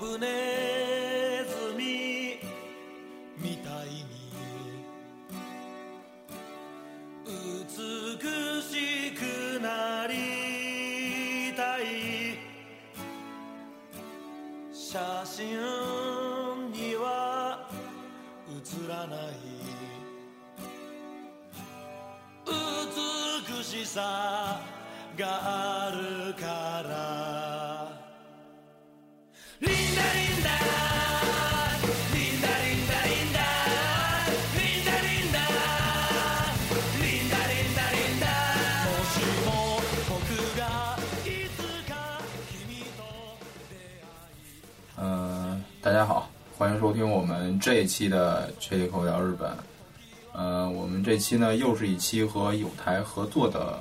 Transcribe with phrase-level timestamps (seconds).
[0.00, 0.59] জীবনের
[47.60, 49.50] 这一期的《这一口聊日本》。
[50.32, 53.78] 呃，我们这期呢又是一期和有台合作的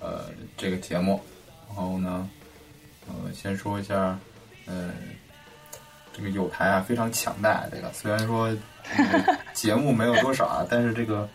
[0.00, 0.26] 呃
[0.56, 1.20] 这个节目。
[1.68, 2.28] 然后呢，
[3.06, 4.18] 呃，先说一下，
[4.66, 4.90] 呃，
[6.12, 7.64] 这个有台啊非常强大。
[7.70, 8.54] 这个虽然说
[8.96, 11.28] 这个节目没有多少啊，但是这个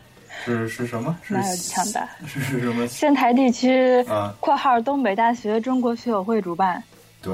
[0.46, 1.18] 是 是什么？
[1.24, 2.08] 是哪有强大？
[2.26, 2.88] 是是什么？
[2.88, 6.82] 仙台地区啊（括号东北大学中国学友会主办）
[7.22, 7.34] 对，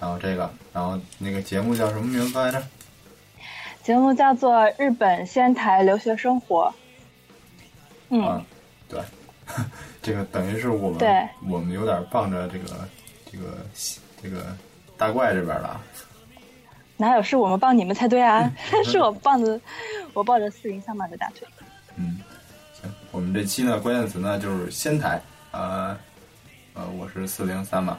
[0.00, 2.62] 然后这个，然后那个节目叫什么名字来着？
[3.82, 6.66] 节目叫做《日本仙台留学生活》。
[8.10, 8.42] 嗯，啊，
[8.88, 9.00] 对，
[10.00, 12.88] 这个等于是我们对我们有点傍着这个
[13.30, 13.58] 这个
[14.22, 14.56] 这个
[14.96, 15.80] 大怪这边了啊。
[16.96, 18.48] 哪有是我们傍你们才对啊？
[18.84, 19.60] 是我傍着
[20.12, 21.48] 我抱着四零三马的大腿。
[21.96, 22.20] 嗯，
[22.80, 25.98] 行，我们这期呢关键词呢就是仙台，呃
[26.74, 27.98] 呃，我是四零三嘛，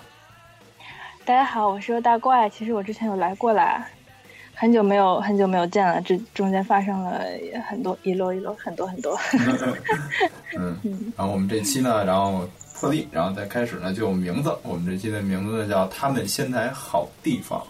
[1.26, 2.50] 大家好，我是大怪。
[2.50, 3.86] 其实我之前有来过啦，
[4.64, 7.20] 很久没有很久没有见了，这中间发生了
[7.68, 9.20] 很多一摞一摞很多很多。
[10.58, 10.80] 嗯，
[11.18, 17.62] 然后我们这期呢，然后破例，然后再开始呢就有名字，我们这期的名字呢叫他们仙台好地方，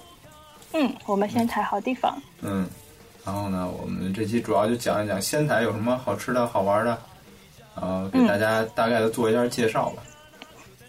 [0.74, 2.16] 嗯，我们仙台好地方。
[2.44, 2.70] 嗯，
[3.26, 6.96] 然后呢，我们这期主要就讲一讲仙台有什么好吃的好玩的，
[7.76, 10.04] 然后给大家大概的做一下介绍吧。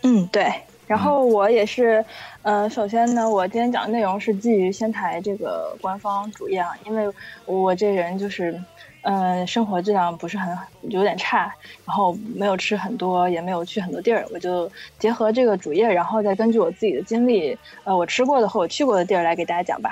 [0.03, 0.53] 嗯，对。
[0.87, 2.05] 然后我也是，
[2.43, 7.05] 呃，首先呢，我今天讲的内容是基于仙台这个官方主页啊，因为
[7.47, 8.63] 我这人就是，
[9.03, 11.53] 呃，生活质量不是很有点差，
[11.85, 19.91] 然后没有吃很多，也没有去很多地儿，我就结合这个主页，然后再根据我自己的经历，呃，我吃过的和我去过的地儿来给大家讲吧。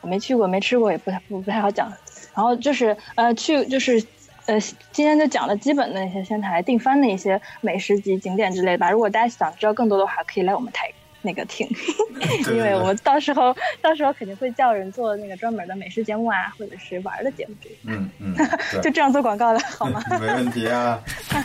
[0.00, 1.90] 我没去过，没吃过，也不太不不太好讲。
[2.34, 3.98] 然后就是呃，去就是
[4.46, 4.58] 呃，
[4.92, 8.90] 今天就讲了基本的一些仙台定番的一些美食及景点之类的吧。
[8.90, 10.90] 如果大家想知道更多的话，可以来我们台
[11.22, 11.66] 那个听，
[12.52, 18.34] 因为我们到时候到时候肯定会叫人做那个专门的美食节目啊，或者是玩的节目之类嗯嗯，
[18.82, 18.90] 就。
[18.90, 20.02] 这样做广告了，好吗？
[20.20, 21.02] 没问题啊。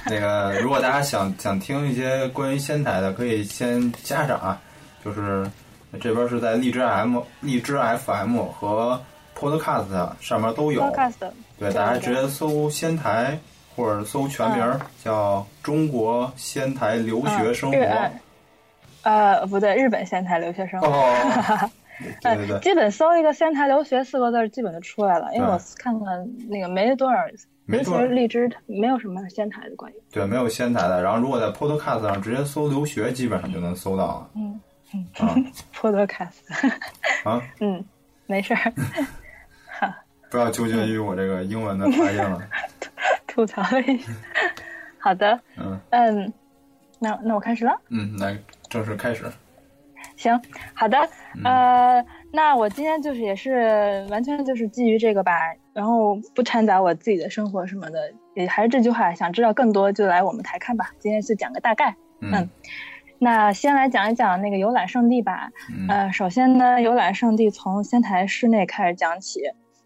[0.07, 4.61] 那个，如果大家想想听一些关于仙台的，可以先加上啊，
[5.03, 5.49] 就是
[6.01, 9.01] 这边是在荔枝 M、荔枝 FM 和
[9.37, 10.81] Podcast 上面都有。
[10.83, 13.37] Podcast 对，大家直接搜仙台
[13.75, 17.77] 或者搜全名儿，叫中国仙台留学生活。
[17.77, 17.83] 嗯日
[19.03, 20.87] 呃呃不对，日本仙台留学生活。
[20.87, 21.69] 哦，
[22.21, 25.33] 对对对，基本搜一个“仙台留学”四个字儿，基本就出来了。
[25.33, 27.17] 因为我看看那个没多少，
[27.65, 29.95] 没多少荔枝，没有什么仙台的关于。
[30.11, 31.01] 对，没有仙台的。
[31.01, 34.29] 然后如果在 Podcast 上直接搜留学，基本上就能搜到了。
[34.35, 34.59] 嗯
[34.93, 35.35] 嗯啊
[35.73, 36.29] Podcast，
[37.23, 37.83] 啊， 嗯，
[38.27, 38.73] 没事儿，
[40.29, 42.41] 不要纠结于我这个英文的发音了。
[43.27, 44.11] 吐槽一下。
[44.99, 46.33] 好的，嗯嗯，
[46.99, 47.79] 那那我开始了。
[47.89, 48.37] 嗯，来
[48.69, 49.25] 正式开始。
[50.15, 50.39] 行，
[50.73, 50.97] 好的，
[51.35, 55.31] 嗯呃，那我今天就是也是完全就是基于这个吧，
[55.73, 60.91] 然后不掺杂我自己的生活什么的，也还是这句话，想知道更多就来我们台看吧。
[60.99, 61.95] 今天就讲个大概。
[62.21, 62.49] 嗯
[63.21, 65.49] 那先来讲一讲那个游览胜地吧。
[65.69, 69.41] 嗯呃，首先呢，游览胜地从仙台市内开始讲起。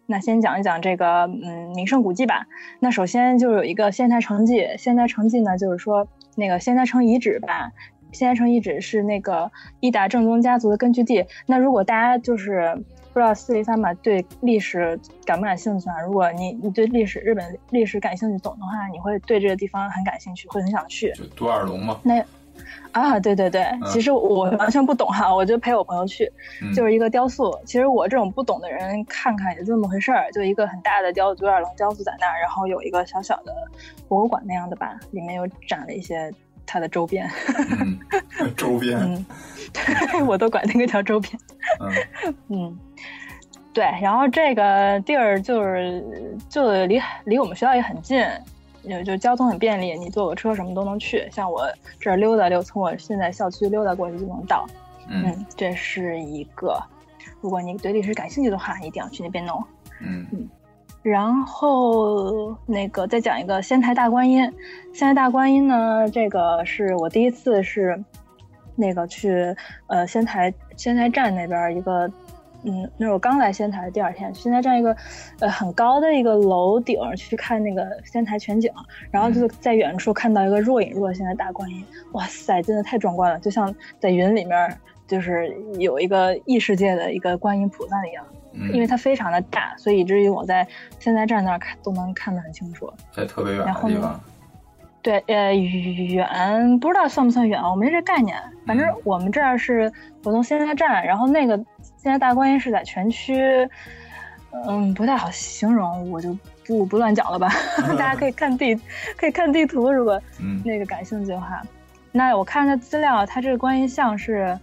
[0.06, 2.46] 那先讲一讲这个嗯名胜古迹吧。
[2.80, 6.06] 那首先就有一个仙台城迹，仙台城迹呢，就是说
[6.36, 7.72] 那个仙台城遗址吧。
[8.12, 11.26] 仙台城遗址是那个伊达正宗家族的根据地。
[11.46, 12.72] 那如果大家就是
[13.12, 16.00] 不知道四零三嘛对历史感不感兴趣啊？
[16.02, 21.12] 如果你你对历史日本历史感兴趣懂的话，你会对这个地方很感兴趣，会很想去。
[21.14, 21.98] 就多尔龙嘛。
[22.04, 22.24] 那
[22.92, 26.30] 啊，对对对，其实我完全不懂哈，我就陪我朋友去，
[26.62, 27.58] 嗯就是一个雕塑。
[27.64, 33.52] 其实我这种不懂的人看看也就那么回事儿，就一个很大的雕独眼龙雕塑在那儿，然后有一个小小的
[34.08, 36.32] 博物馆那样的吧，里面有展了一些
[36.64, 37.28] 它的周边，
[37.80, 37.98] 嗯，
[38.56, 38.98] 周边。
[38.98, 39.26] 嗯，
[39.72, 41.32] 对 我都管那个叫周边，
[41.80, 41.92] 嗯
[42.48, 42.78] 嗯。
[43.72, 46.00] 对，然后这个地儿就是
[46.48, 48.24] 就离离我们学校也很近，
[48.88, 51.28] 就就交通很便利，你坐个车什么都能去。
[51.30, 51.66] 像我
[51.98, 54.66] 这儿溜达溜，从我现在校区溜达过去就能到。
[55.08, 56.82] 嗯嗯，这是一个。
[57.40, 59.62] 如果你对历史感兴趣的话，一定要去那边弄。
[60.00, 60.26] 嗯
[61.02, 64.50] 然后那个再讲一个仙台大观音，
[64.94, 68.02] 仙台大观音呢，这个是我第一次是
[68.74, 69.54] 那个去
[69.86, 72.10] 呃仙台仙台站那边儿一个，
[72.64, 74.96] 嗯，那是我刚来仙台的第二天，仙台站一个
[75.38, 78.72] 呃很高的一个楼顶去看那个仙台全景，
[79.10, 88.24] 然后就在远处看到一个若隐若现的大观音，哇塞，真的太壮观了，就像在云里面就是有一个异世界的一个观音菩萨一样。
[88.56, 90.66] 嗯，因为它非常的大，所以以至于我在
[91.00, 92.88] 现在站那儿看都能看得很清楚。
[93.12, 94.20] 在特别远然后呢的地方，
[95.04, 98.34] 对，呃，远不知道算不算远，我没这概念。
[98.66, 99.92] 反正嗯我们这儿是
[100.22, 101.54] 我从现在站，然后那个
[101.98, 103.68] 现在大观音是在全区，
[104.66, 106.34] 嗯，不太好形容，我就
[106.66, 107.52] 不不乱讲了吧。
[107.98, 108.74] 大家可以看地，
[109.18, 111.62] 可以看地图，如果嗯那个感兴趣的话。
[112.10, 114.58] 那我看它资料，它这个观音像是，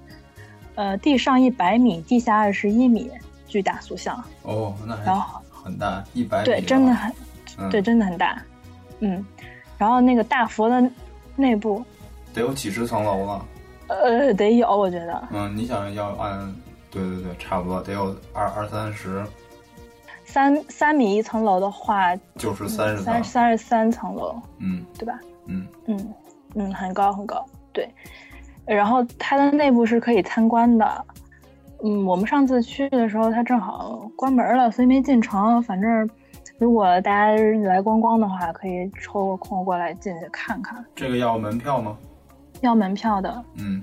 [0.73, 3.11] 呃，地上一百米，地下二十一米，
[3.45, 4.23] 巨大塑像。
[4.41, 7.13] 哦，那还后很大，一百米对，真的很，
[7.59, 8.41] 嗯对，真的很大，
[9.01, 9.23] 嗯。
[9.81, 10.79] 然后那个大佛的
[11.35, 11.83] 内部，
[12.35, 13.43] 得有几十层楼了。
[13.87, 16.53] 呃，得有，我觉得嗯，你想要按，
[16.91, 19.25] 对对对，差不多得有二二三十，
[20.23, 23.01] 三三米一层楼的话，就是三十。
[23.01, 25.19] 三三十三层楼，嗯对吧？
[25.47, 26.13] 嗯嗯
[26.53, 27.43] 嗯，很高很高，
[27.73, 27.89] 对。
[28.67, 31.05] 然后它的内部是可以参观的，
[31.83, 35.59] 嗯，我们上次去的时候它正好关门了，所以没进城。
[35.63, 36.07] 反正
[36.61, 40.85] 如果大家来观光的话，可以抽个空过来进去看看。
[40.93, 41.97] 这个要门票吗？
[42.61, 43.81] 要门票的，嗯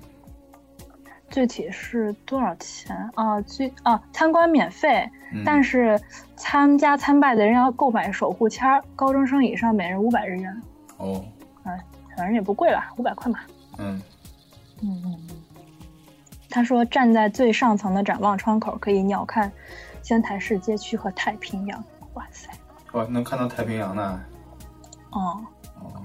[1.28, 3.40] 具体是多少钱啊？
[3.40, 6.00] 具啊，参观免费，嗯，但是
[6.36, 10.62] 参加参拜的人要购买守护签儿，高中生以上每人五百日元，
[10.98, 11.20] 哦，
[11.64, 11.74] 啊
[12.16, 13.40] 反正也不贵啦，五百块嘛。
[13.78, 14.00] 嗯
[14.82, 15.36] 嗯嗯嗯。
[16.48, 19.50] 他说，站在最上层的展望窗口，可以鸟瞰
[20.00, 21.84] 仙台市街区和太平洋。
[22.14, 22.48] 哇塞，
[22.92, 24.20] 哇，能看到太平洋呢。
[25.10, 25.40] 哦，
[25.80, 26.02] 哦，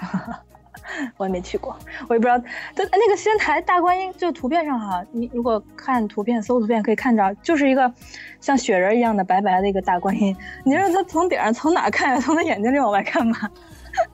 [1.16, 1.76] 我也没去过，
[2.08, 2.38] 我也不知道。
[2.76, 7.92] 它那个仙台大观音，就图片上哈，你如果看图片搜图片可以看着，就是一个
[8.40, 10.36] 像雪人一样的白白的一个大观音。
[10.64, 12.20] 你让他从顶上从哪看呀？
[12.20, 13.50] 从他眼睛里往外看吧？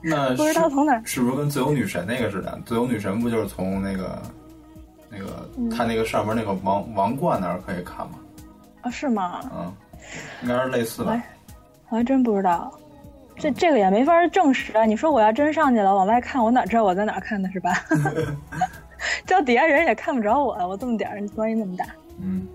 [0.01, 1.01] 那 不知道从哪儿。
[1.05, 2.59] 是不是跟自由女神那个似的？
[2.65, 4.21] 自由女神不就是从那个
[5.09, 8.13] 那个嗯它那个上面那个王王冠那儿可以看吗？
[8.81, 9.39] 啊，是吗？
[9.53, 9.73] 嗯，
[10.43, 11.30] 应该是类似吧哎。
[11.91, 12.71] 我还真不知道，
[13.35, 14.85] 这这个也没法证实啊。
[14.85, 17.71] 你说我要真上去了，往外看，我哪知道我在哪看的是吧？
[19.25, 21.85] 这底下人也看不着我，我这么点儿，观音那么大。
[22.19, 22.47] 嗯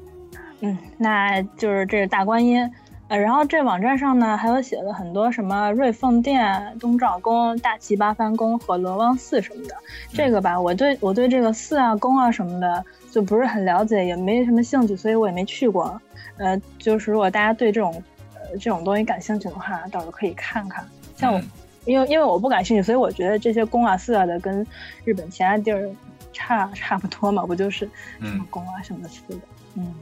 [0.60, 2.68] 嗯，那就是这是大观音。
[3.08, 9.74] 呃，然后这网站上呢，还有写了很多什么瑞凤殿、东照宫、大齐八幡宫和龙王寺什么的。
[10.12, 16.00] 这个吧，我对我对这个寺啊、宫啊什么的就不是很了解，也没什么兴趣，所以我也没去过。
[16.38, 18.15] 呃，就是如果大家对这种呃
[18.52, 20.86] 这种东西感兴趣的话，到时候可以看看。
[21.16, 21.50] 像我，嗯
[21.84, 24.66] 因为因为我不感兴趣，所以我觉得这些宫啊、寺啊的跟
[25.04, 25.88] 日本其他地儿
[26.32, 27.88] 差差不多嘛，不就是
[28.18, 29.40] 什么嗯宫啊、什么寺的，
[29.74, 29.94] 嗯。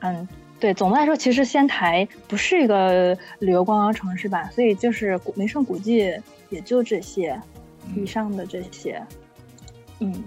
[0.00, 0.28] 嗯，
[0.58, 6.12] 对，总的来说，其实仙台不是一个旅游观光城市吧，所以就是古名胜古迹
[6.50, 7.40] 也就这些，
[7.94, 9.00] 以嗯上的这些，
[10.00, 10.24] 嗯，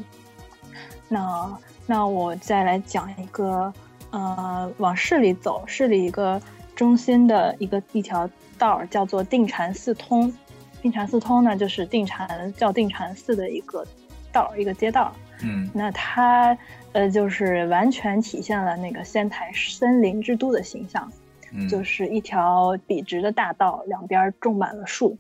[1.08, 3.72] 那那我再来讲一个，
[4.12, 6.42] 呃，往市里走，市里一个
[6.76, 10.34] 中心的一个一条道儿叫做定禅寺通，
[10.82, 13.86] 定禅寺通呢就是定禅叫定禅寺的一个
[14.32, 15.14] 道儿，一个街道。
[15.44, 15.70] 嗯。
[15.74, 16.58] 那它
[16.92, 21.12] 呃就是完全体现了那个仙台森林之都的形象，
[21.54, 25.18] 嗯，就是一条笔直的大道，两边种满了树，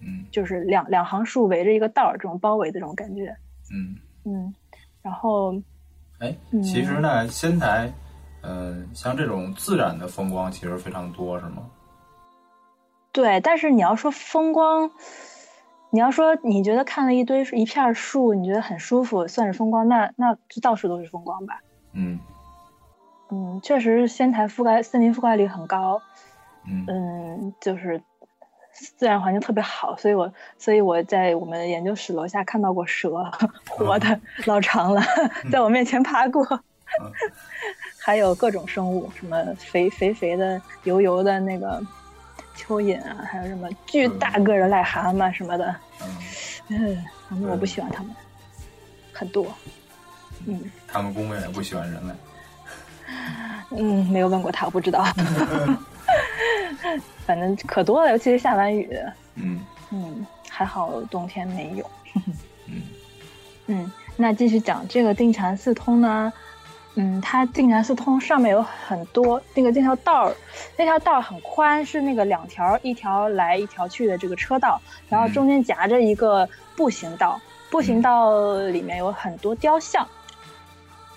[0.00, 0.24] 嗯。
[0.30, 3.36] 就是两两行树围着一个道儿，这种包围的这种感觉。
[3.72, 4.54] 嗯，嗯，
[5.00, 5.54] 然后
[6.18, 6.62] 哎，嗯。
[6.62, 7.90] 其实呢，仙台，
[8.42, 11.62] 呃，像这种自然的风光其实非常多，是吗？
[13.12, 14.90] 对，但是你要说风光，
[15.90, 21.60] 你要说你觉得看了一堆一片树，你觉得很舒服，算是风光，那那就到处都是风光吧。
[21.92, 22.18] 嗯。
[23.30, 26.00] 嗯，确实仙台覆盖森林覆盖率很高，
[26.66, 26.84] 嗯。
[26.88, 28.02] 嗯，就是
[28.72, 33.30] 自然环境特别好，所以我所以我在我们研究室楼下看到过蛇，
[33.68, 35.02] 活的老长了，
[35.52, 36.42] 在我面前爬过，
[37.00, 37.12] 嗯
[38.04, 41.80] 还有各种生物，什么肥肥肥的、油油的那个
[42.56, 46.16] 蚯蚓啊，还有什么巨大个的癞蛤蟆什么的，嗯，
[46.68, 48.12] 嗯，反正我不喜欢它们，
[49.12, 49.46] 很多，
[50.46, 50.60] 嗯。
[50.88, 52.14] 他们公公也不喜欢人类。
[53.70, 55.04] 嗯，没有问过他，我不知道，
[57.24, 58.98] 反正可多了，尤其是下完雨。
[59.36, 59.60] 嗯。
[59.90, 61.90] 嗯，还好冬天没有。
[62.66, 62.82] 嗯。
[63.66, 66.32] 嗯，那继续讲这个定禅寺通呢，
[66.94, 70.36] 嗯，它定禅寺通上面有很多那个那条道儿，
[70.76, 76.46] 那条道儿很宽，是那个两条，一条来一条去的这个车道，然后中间夹着一个
[76.76, 80.06] 步行道，步行道里面有很多雕像，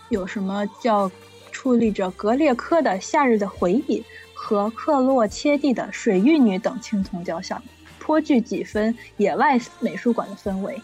[0.08, 1.12] 有什么叫
[1.51, 4.01] 矗立着格列科的夏日的回忆
[4.34, 7.62] 和克洛切蒂的水玉女等青铜雕像，
[8.00, 10.82] 颇具几分野外美术馆的氛围。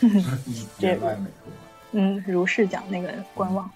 [0.80, 1.52] 野外美术。
[1.92, 3.70] 嗯，如是讲那个观望，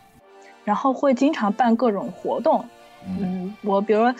[0.64, 2.64] 然后会经常办各种活动。
[3.06, 4.14] 嗯，我比如说，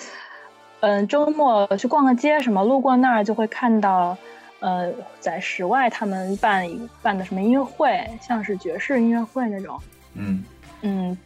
[0.80, 4.16] 嗯，周末去逛个街什么，路过那儿就会看到，
[4.60, 6.68] 呃，在室外他们办
[7.00, 9.80] 办的什么音乐会，像是爵士音乐会那种。
[10.14, 10.44] 嗯
[10.82, 11.18] 嗯，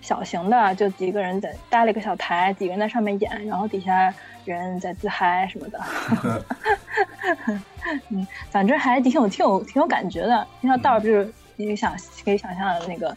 [0.00, 4.12] 小型的，就几个人在搭了一个小台，几个人在上面演，然后底下
[4.44, 5.80] 人在自嗨什么的。
[8.10, 10.44] 嗯，反正还挺有挺有挺有感觉的。
[10.60, 13.16] 那条道就是你想可以想象的那个，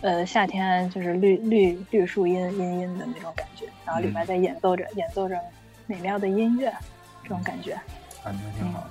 [0.00, 5.38] 呃，夏天就是绿绿绿树荫阴阴的那种感觉，然后里面在演奏着演奏着
[5.86, 6.72] 美妙的音乐，
[7.22, 7.78] 这种感觉，
[8.24, 8.90] 感觉挺好的。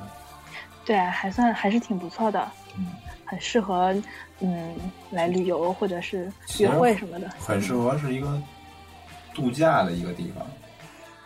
[0.86, 2.46] 对，还算还是挺不错的。
[2.78, 2.88] 嗯，
[3.26, 3.96] 很适合
[4.40, 4.76] 嗯
[5.12, 7.30] 来旅游或者是约会什么的。
[7.40, 8.42] 很适合是一个
[9.34, 10.48] 度假的一个地方。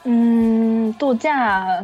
[0.04, 1.84] 嗯，度假。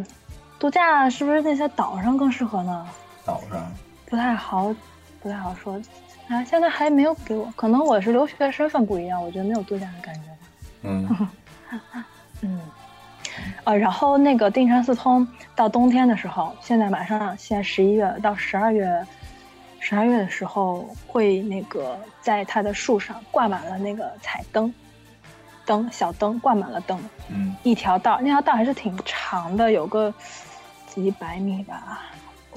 [0.60, 2.88] 度假是不是那些岛上更适合呢？
[3.24, 3.72] 岛上
[4.08, 4.74] 不太好，
[5.22, 5.80] 不太好说。
[6.30, 10.38] 啊，现在还没有给我，可能我是留学身份不一样，我觉得没有度假的感觉吧。
[10.84, 11.30] 嗯
[12.42, 12.62] 嗯，
[13.64, 19.06] 啊， 然后那个定禅寺通到冬天的时候，现在马上现在十一月到十二月，
[19.80, 24.74] 十二月的时候会那个在它的树上挂满了那个彩灯。
[25.66, 30.14] 灯小灯挂满了灯，嗯，一条道，那条道还是挺长的，有个
[30.88, 32.04] 几百米吧。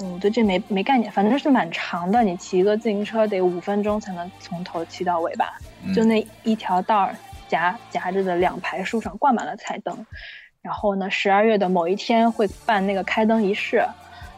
[0.03, 2.23] 我对这没没概念，反正是蛮长的。
[2.23, 5.59] 你骑一个自行车得五分钟才能从头骑到尾吧？
[5.95, 7.15] 就那一条道儿
[7.47, 10.05] 夹夹着的两排树上挂满了彩灯。
[10.61, 13.83] 然后呢，十二月的某一天会办那个开灯仪式，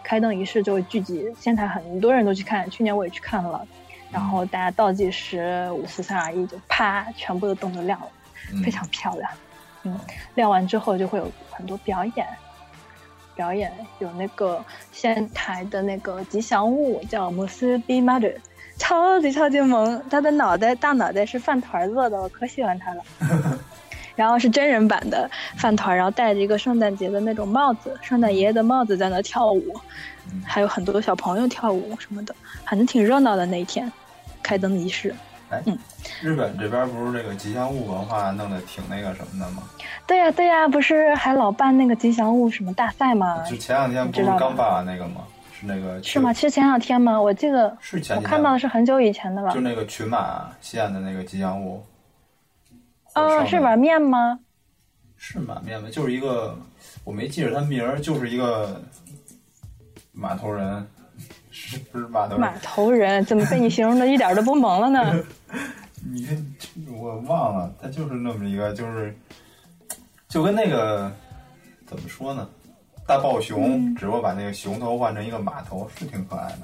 [0.03, 2.69] 开灯仪式就会聚集仙台很多人都去看。
[2.69, 3.67] 去年我也去看了，
[4.11, 8.07] 然后大家倒计时五四三二一，就啪，全部的灯都亮了。
[8.63, 9.31] 非常漂亮，
[9.83, 9.97] 嗯，
[10.35, 12.27] 亮完之后就会有很多表演，
[13.35, 18.35] 表演有那个仙台的那个吉祥物叫摩斯 B Mother，
[18.77, 23.03] 超级超级萌，他的脑袋大脑袋是饭团做的，我可喜欢他了。
[24.15, 29.75] 然后是真人版的饭团，然后戴着一个圣诞节的那种帽子，圣诞爷爷的帽子在那跳舞，
[30.45, 33.91] 还有很多小朋友跳舞什么的，反正挺热闹的那一天，
[34.43, 35.15] 开灯仪式。
[35.65, 35.77] 嗯，
[36.21, 39.63] 日本这边不是这个吉祥物文化弄得挺那个什么的吗？
[40.07, 43.43] 对呀对呀，不是还老办那个吉祥物什么大赛吗？
[43.49, 45.21] 就前两天不是刚办完那个吗？
[45.59, 46.33] 是那个是吗？
[46.33, 47.19] 是前两天吗？
[47.21, 49.53] 我记得是前我看到的是很久以前的了。
[49.53, 51.83] 就那个群马县的那个吉祥物。
[53.15, 54.39] 哦，是碗面吗？
[55.15, 55.87] 是碗面吗？
[55.91, 56.57] 就是一个，
[57.03, 58.81] 我没记着他名儿，就是一个
[60.11, 60.85] 码头人。
[61.55, 62.39] 是不是码头人？
[62.39, 65.23] 码头人怎么被你形容的一点都不萌了呢？
[66.03, 66.27] 你
[66.89, 69.15] 我忘了，他就是那么一个，就是
[70.27, 71.11] 就跟那个
[71.85, 72.49] 怎么说呢？
[73.07, 76.59] 大暴熊，只不过把那个熊头换成一个马头，是挺可爱的。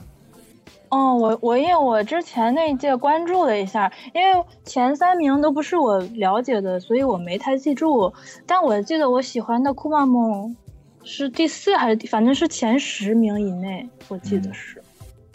[0.89, 8.11] 哦，我我因为我之前那一届关注了一下，因为前三名都不是我了解的，所以我没太记住。
[8.47, 10.55] 但我记得我喜欢的库玛蒙
[11.03, 14.81] 是第四还是反正是前十名以内，我记得是。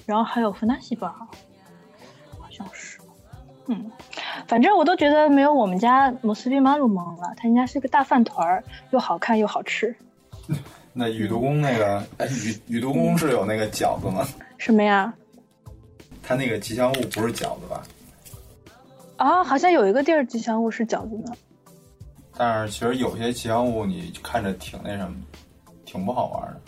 [0.06, 1.14] 然后还有芬纳西吧，
[2.40, 2.93] 好像是，
[3.66, 3.90] 嗯，
[4.46, 7.32] 反正我都觉得没有我们家摩斯比马鲁萌了。
[7.36, 9.94] 他应该是个大饭团儿，又好看又好吃。
[10.92, 14.26] 那雨都宫那个，哎，雨雨都宫是有那个饺子吗？
[14.58, 15.12] 什么呀？
[16.22, 17.82] 他那个吉祥物不是饺子吧？
[19.16, 21.32] 啊，好像有一个地儿吉祥物是饺子呢。
[22.36, 25.16] 但是其实有些吉祥物你看着挺那什么，
[25.84, 26.60] 挺不好玩的。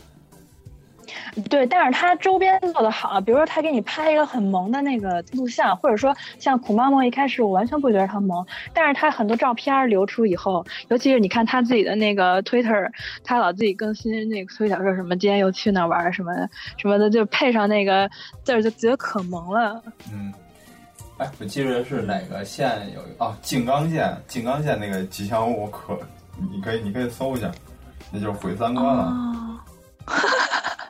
[1.49, 12.91] 对，但是他周边做的好，比如说他给你拍一个很萌的那个录像，或者说像苦猫猫一开始我完全不觉得他萌，但是他很多照片流出以后，尤其是你看他自己的那个 Twitter，
[13.23, 16.33] 他老自己更新那个推小说什么今天又去那玩什么
[16.77, 18.09] 什么的，就配上那个
[18.43, 19.83] 字儿就觉得可萌了。
[20.13, 20.33] 嗯，
[21.19, 23.37] 哎，我记得是哪个县有哦？
[23.43, 25.99] 静冈县，静冈县那个吉祥物可，
[26.53, 27.51] 你可以你可以搜一下，
[28.11, 29.13] 那就是毁三观了。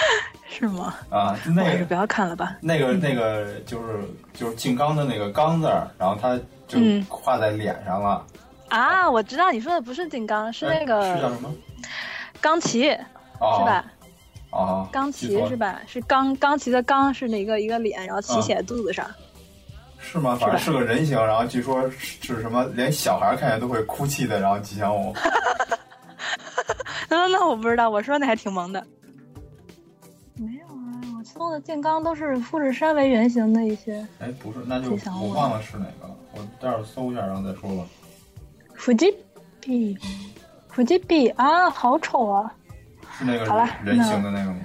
[0.48, 0.94] 是吗？
[1.10, 2.56] 啊，那个不要看了吧。
[2.60, 4.00] 那个那个就是
[4.34, 6.78] 就是静刚的那个刚字儿，然后他就
[7.08, 8.24] 画在脸上了。
[8.68, 11.52] 啊，我知道你说的不是静刚，是那个是叫什么？
[12.40, 13.84] 冈崎，是吧？
[14.50, 15.80] 啊，冈崎是吧？
[15.86, 19.08] 是冈冈崎的冈是那个一个脸，然后旗写在肚子上。
[19.98, 20.36] 是吗？
[20.40, 25.14] 反正是个人形，然后据说是什么，连小孩看见都会哭泣的，然后吉祥物。
[27.08, 28.84] 那那我不知道，我说那还挺萌的。
[31.40, 34.06] 没有啊，我搜的金刚都是富士山为原型的一些。
[34.18, 37.84] 哎，不是，那就我忘了是哪个了，我待会儿搜一下，然后再说吧。
[38.74, 39.12] 腹肌
[39.60, 39.98] 臂，
[40.68, 42.52] 腹肌臂啊，好丑啊！
[43.16, 44.60] 是那个好了人形的那个吗？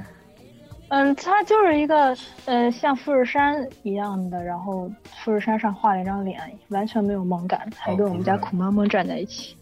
[0.89, 2.15] 嗯，它就是一个
[2.46, 4.89] 呃，像富士山一样的，然后
[5.24, 6.39] 富士山上画了一张脸，
[6.70, 9.58] 完全没有萌感，还跟我们家苦妈妈站在一起。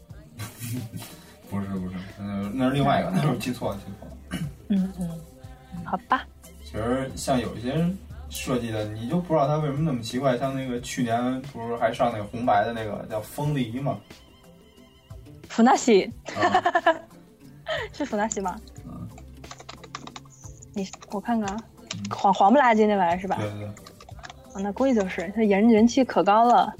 [1.50, 4.14] 不 是不是，那那是另外一个，那是我记错了记错了。
[4.70, 5.10] 嗯嗯，
[5.84, 6.26] 好吧。
[6.64, 7.86] 其实像有一些
[8.30, 10.38] 设计的，你就不知道它为什么那么奇怪。
[10.38, 13.98] 像那个去年不是还上那个红白的那个叫风梨嘛？
[15.50, 16.96] 弗纳西啊，
[17.94, 18.60] 是弗纳西吗？
[18.86, 19.08] 嗯，
[20.74, 21.60] 你我看看啊，
[22.10, 23.38] 黄黄不拉几那玩意儿是吧？
[23.40, 26.74] 对对对，啊，那估计就是他人人气可高了，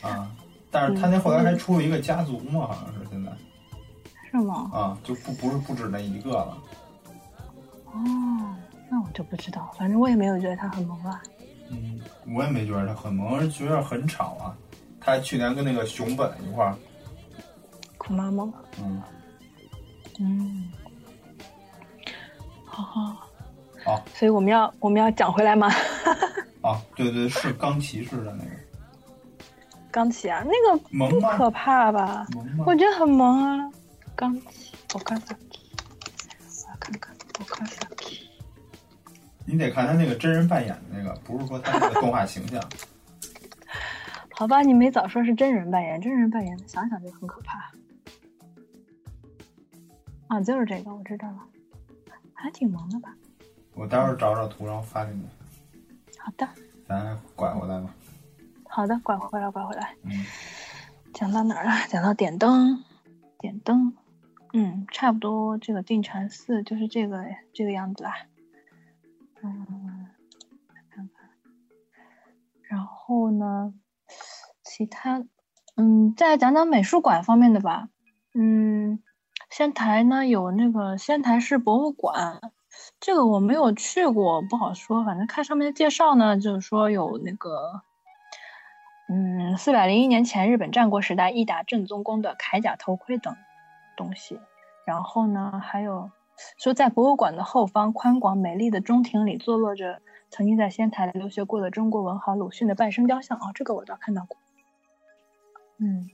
[0.00, 0.30] 啊，
[0.70, 3.32] 但是他那后来还出了一个家族嘛，好像是现在
[4.30, 4.70] 是吗？
[4.72, 6.56] 啊，就不不是不止那一个了。
[7.94, 8.56] 哦，
[8.90, 11.22] 那我就不知道，反正我也没有觉得他很萌啊。
[11.70, 12.00] 嗯，
[12.34, 14.54] 我也没觉得他很萌，而是觉得很吵啊。
[15.00, 16.74] 他去年跟那个熊本一块儿，
[17.98, 18.44] 苦妈妈，
[18.82, 19.02] 嗯，
[20.18, 20.70] 嗯，
[22.64, 23.16] 好好
[23.84, 25.68] 好所以我们要我们要讲回来吗？
[26.62, 28.50] 啊， 对对，是钢骑士的那个
[29.90, 31.10] 钢琴啊，那个？
[31.10, 32.26] 不可怕吧？
[32.66, 32.74] 我？
[32.74, 33.70] 觉得很萌啊。
[34.16, 35.53] 钢琴，我看看，我
[37.38, 37.90] 我看看。
[39.46, 42.62] 你得看他那个真人扮演的那个，不是说他那个动画形象。
[44.36, 47.70] 好吧，你没早说是真人扮演，真人扮演的想想就很可怕。
[50.28, 51.38] 啊，就是这个，我知道了，
[52.32, 53.14] 还挺萌的吧？
[53.74, 55.28] 我待会儿找找图，然后发给你。
[56.18, 56.48] 好的，
[56.88, 57.94] 咱拐回来吧。
[58.68, 59.94] 好的，拐回来，拐回来。
[60.02, 60.24] 嗯，
[61.12, 61.70] 讲到哪儿了？
[61.88, 62.82] 讲到点灯，
[63.38, 63.94] 点灯。
[64.56, 68.14] 嗯，差不多，这个定禅寺就是这个这个样子啦。
[69.42, 70.06] 嗯，
[70.90, 71.28] 看看，
[72.62, 73.74] 然后呢，
[74.62, 75.24] 其他，
[75.74, 77.88] 嗯，再讲讲美术馆方面的吧。
[78.32, 79.02] 嗯，
[79.50, 82.40] 仙台呢有那个仙台市博物馆，
[83.00, 85.04] 这个我没有去过，不好说。
[85.04, 87.82] 反正看上面的介绍呢，就是说有那个。
[89.08, 93.36] 嗯，四百零一年前日本战国时代伊达正宗宫的铠甲头盔等
[93.96, 94.40] 东西。
[94.86, 96.10] 然后呢，还有
[96.58, 103.38] 说在博物馆的后方宽广美丽的中庭里坐落着曾经在仙台留学过的中国文豪鲁迅的半身雕像。
[103.38, 104.36] 哦，这个我倒看到过。
[105.78, 106.08] 嗯，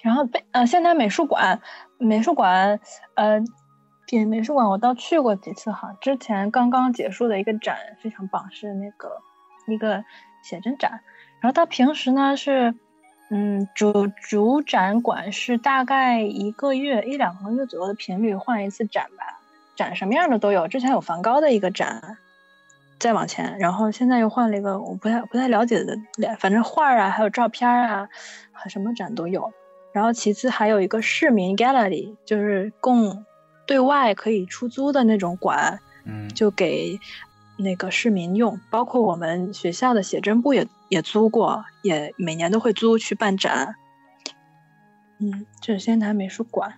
[0.00, 1.60] 然后被呃仙台美术馆，
[1.98, 2.80] 美术馆
[3.14, 3.40] 呃，
[4.06, 5.96] 对美术馆我倒去过几次哈。
[6.00, 9.20] 之前刚刚结束的一个展非常棒，是那个
[9.66, 10.04] 一个
[10.42, 11.02] 写真展。
[11.40, 12.74] 然后他平时呢是，
[13.30, 19.40] 嗯，主主展馆是大概一个月一两个月左右的频率换一次展吧，
[19.76, 20.66] 展什么样的都有。
[20.66, 22.16] 之前有梵高的一个展，
[22.98, 25.96] 再往前，然后现在又换了一个我不太不太了解的，
[26.38, 28.08] 反正画啊，还有照片啊，
[28.68, 29.52] 什么展都有。
[29.92, 33.24] 然后其次还有一个市民 gallery，就是供
[33.66, 36.98] 对外可以出租的那种馆，嗯，就给
[37.58, 43.74] 那个市民用，包括我们学校的写真部也也租过，也每年都会租去办展。
[45.18, 46.74] 嗯，这是仙台美术馆，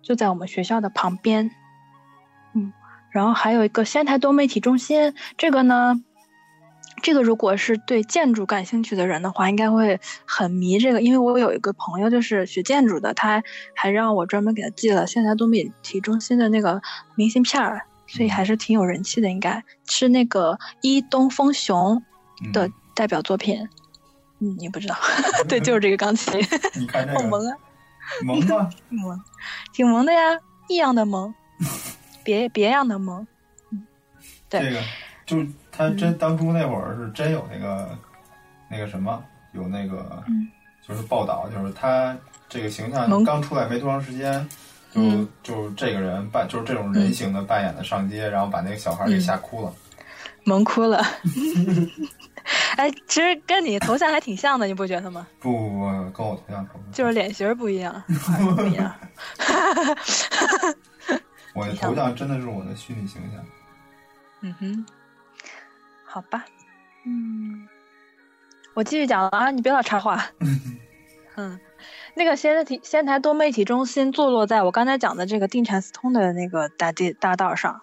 [0.00, 1.50] 就在我们学校的旁边。
[2.54, 2.72] 嗯，
[3.10, 6.00] 然后还有一个仙台多媒体中心，这个呢，
[7.02, 13.42] 这个如果是对建筑感兴趣的人的话，应该会很迷这个，因为我有一个朋友就是学建筑的，他
[13.74, 16.80] 还让我专门给他寄了仙台多媒体中心的那个
[17.16, 17.82] 明信片儿。
[18.06, 22.02] 所以还是挺有人气的，应该是那个伊东丰雄
[22.52, 23.68] 的代表作品。
[24.38, 24.96] 嗯，你不知道？
[25.48, 26.38] 对，就是这个钢琴。
[26.74, 27.56] 你看这个好萌啊！
[28.22, 28.70] 萌吗？
[28.90, 29.20] 萌，
[29.72, 30.38] 挺萌的呀，
[30.68, 31.34] 异样的萌，
[32.22, 33.26] 别别样的萌。
[33.70, 33.86] 嗯，
[34.48, 34.82] 对，这个
[35.24, 37.98] 就他真当初那会儿是真有那个
[38.70, 40.48] 那个什么，有那个嗯
[40.86, 42.16] 就是报道，就是他
[42.48, 44.48] 这个形象刚出来没多长时间。
[44.96, 49.72] 就嗯就这个人扮就是这种人形的扮演的上街，然后把那个小孩给吓哭了。
[50.44, 51.02] 萌哭了。
[52.76, 55.26] 哎，其实跟你头像还挺像的，你不觉得吗？
[55.40, 55.80] 不不不，
[56.10, 58.02] 跟我头像可不就是脸型儿不一样，
[58.56, 58.94] 不一样。
[61.52, 63.44] 我的头像真的是我的虚拟形象。
[64.42, 64.86] 嗯哼，
[66.04, 66.44] 好吧，
[67.04, 67.66] 嗯，
[68.74, 70.24] 我继续讲了啊，你别老插话。
[71.36, 71.58] 嗯，
[72.18, 77.82] 那个仙台仙台多媒体中心坐落在我刚才讲的这个定禅寺通的那个大地大道上，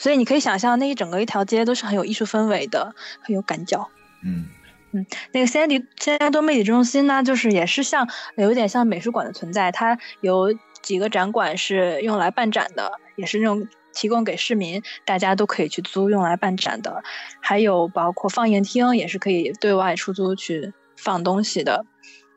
[0.00, 3.88] 所以你可以想象那一整个一条街都是很有艺术氛围的，很有感觉。
[4.24, 4.46] 嗯，
[4.90, 10.52] 嗯，那个仙台仙台多媒体中心呢，就是也是像有点像美术馆的存在，它有
[10.82, 17.04] 几个展馆是用来办展的，也是那种提供给市民，大家都可以去租用来办展的。
[17.40, 21.86] 还有包括放映厅，也是可以对外出租去放东西的。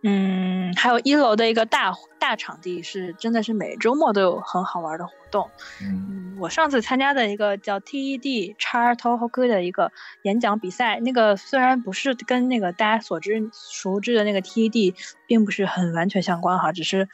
[0.05, 5.49] 嗯，还有一楼的一个大大场地，是真的是每周末都有很好玩的活动。
[5.81, 14.93] 嗯嗯，我上次参加的一个叫 TED 叉 Talk 的一个演讲比赛，那个虽然不是跟那个大家所知熟知的那个 TED
[15.25, 17.07] 并不是很完全相关哈，只是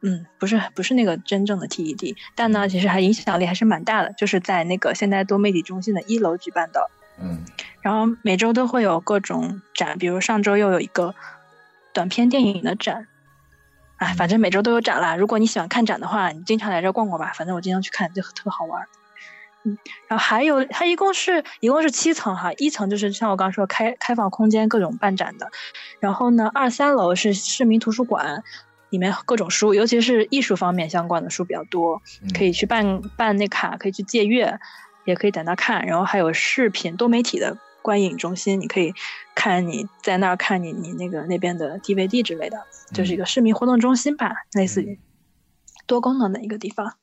[0.00, 6.90] 嗯，不是不是那个真正的 TED，但呢，其实还影响力还是蛮大的，就是在那个现代多媒体中心的一楼举办的。
[7.20, 7.44] 嗯
[7.82, 11.14] 然后每周都会有各种展，比如上周又有一个
[11.92, 13.06] 短片电影的展，
[13.96, 15.14] 哎，反正每周都有展啦。
[15.16, 18.86] 如果你喜欢看展的话，你经常来这逛逛吧，反正我经常去看，就特好玩。
[19.64, 19.78] 嗯，
[20.08, 25.48] 然后还有它一共是一共是七层哈，一层就是像我刚刚说开开放空间各种办展的，
[26.00, 28.42] 然后呢二三楼是市民图书馆，
[28.90, 34.58] 里面各种书，尤其是艺术方面相关的书比较多，嗯，可以去办办那卡，可以去借阅，
[35.04, 35.86] 也可以在那看。
[35.86, 38.94] 然后还有视频多媒体的观影中心，你可以
[39.34, 42.58] 看你在那儿看你你那个那边的 DVD 之类的，
[42.94, 44.98] 就是一个市民活动中心吧，类似于
[45.86, 46.94] 多功能的一个地方。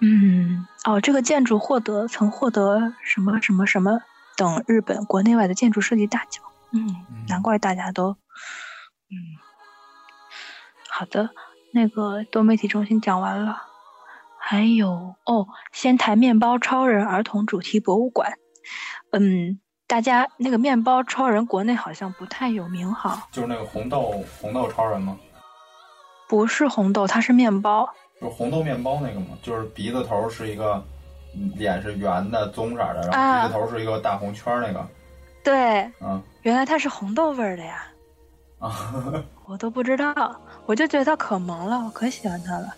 [0.00, 4.00] 嗯，哦，这个建筑获得曾获得什么什么什么
[4.36, 6.42] 等日本国内外的建筑设计大奖。
[6.70, 8.10] 嗯，嗯难怪大家都，
[9.10, 9.14] 嗯，
[10.88, 11.30] 好的，
[11.72, 13.62] 那个多媒体中心讲完了，
[14.38, 18.38] 还有哦，仙台面包超人儿童主题博物馆，
[19.12, 25.18] 嗯，大家那个面包超人国内好像不太有名哈，就是那个红豆红豆超人吗？
[26.28, 27.88] 不是红豆，它是面包，
[28.20, 29.28] 就是红豆面包那个吗？
[29.42, 30.84] 就是鼻子头是一个，
[31.34, 34.86] 嗯脸是圆的棕色的，然后啊鼻子头是一个大红圈那个，
[35.42, 37.86] 对，嗯原来它是红豆味儿的呀，
[38.58, 38.70] 啊，
[39.46, 40.14] 我都不知道，
[40.66, 42.68] 我就觉得它可萌了，我可喜欢它了。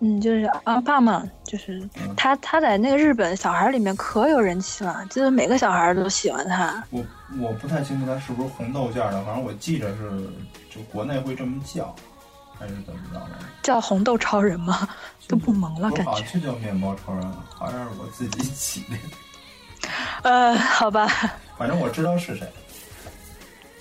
[0.00, 6.82] 嗯，就是阿爸嘛，就是嗯他，他在那个日本小孩里面可有人气了，就是每个小孩都喜欢他。
[6.90, 7.04] 我
[7.38, 10.10] 我不太清楚他是不是红豆馅儿的，反正我记着是
[10.74, 11.94] 就国内会这么叫，
[12.58, 13.38] 还是怎么着的？
[13.62, 14.88] 叫红豆超人吗？
[15.28, 16.10] 都不萌了，感觉。
[16.10, 18.96] 我好像就叫面包超人，好像是我自己起的，
[20.28, 21.06] 呃，好吧，
[21.58, 22.50] 反正我知道是谁，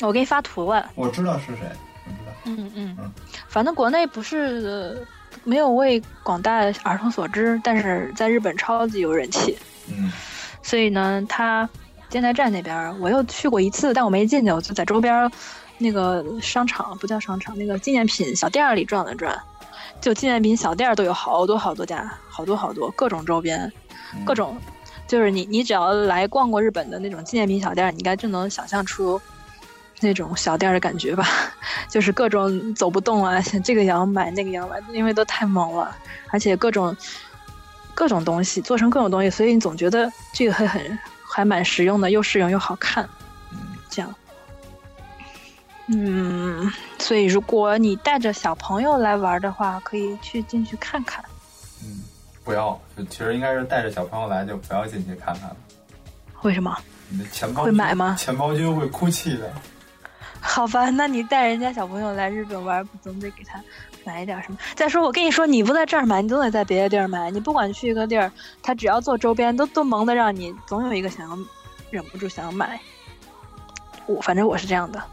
[0.02, 0.92] 我给你发图了。
[0.96, 1.62] 我知道是谁，
[2.06, 2.32] 我知道。
[2.44, 3.12] 嗯嗯嗯，
[3.48, 5.08] 反正国内不是、呃
[5.44, 9.58] 没有为广大儿童所知，但是在日本超级有人气。
[9.92, 10.12] 嗯
[10.62, 11.68] 所以呢，他
[12.10, 15.32] 建材站那边儿我又去过一次，但我没进去，我就在周边
[15.78, 19.36] 那个商场，不叫商场，那个纪念品小店儿里转了转。
[20.02, 23.60] 就纪念品小店儿都有好多好多家，好多好多各种周边，
[24.14, 24.58] 嗯各种，
[25.08, 29.20] 就是你你只要来逛过日本的那种纪念品小店儿，你应该就能想象出
[30.02, 31.28] 那种小店的感觉吧，
[31.90, 35.96] 就是各种走不动啊，这个也要买，那个也要买，因为都太猛了，
[36.32, 36.96] 而且各种
[37.94, 43.08] 各种东西做成各种东西，所以你总觉得这个会很还蛮实用的，又实用又好看，
[43.52, 43.58] 嗯
[43.90, 44.16] 这样。
[45.92, 51.24] 嗯，所以如果你带着小朋友来玩的话，可以去进去看看。
[51.84, 52.04] 嗯，
[52.44, 55.56] 不要，就其实应该是带着小朋友来，就不要进去看看了。
[56.44, 56.78] 为什么？
[57.10, 59.52] 你的钱包会买吗钱包君会哭泣的。
[60.42, 63.62] 好吧，那你带人家小朋友来日本玩，不总得给他
[64.06, 64.58] 买一点什么？
[64.76, 67.30] 再说，我跟你说，你不在这儿买，你总得在别的地儿买。
[67.30, 71.38] 你不管去一个地儿，他只要做周边，都都萌的让你总有一个想要
[71.92, 72.80] 忍不住想要买。
[74.06, 75.04] 我反正我是这样的，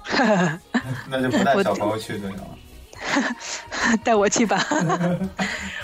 [1.08, 2.48] 那就不带小 朋友去就行了。
[4.02, 4.64] 带我去吧。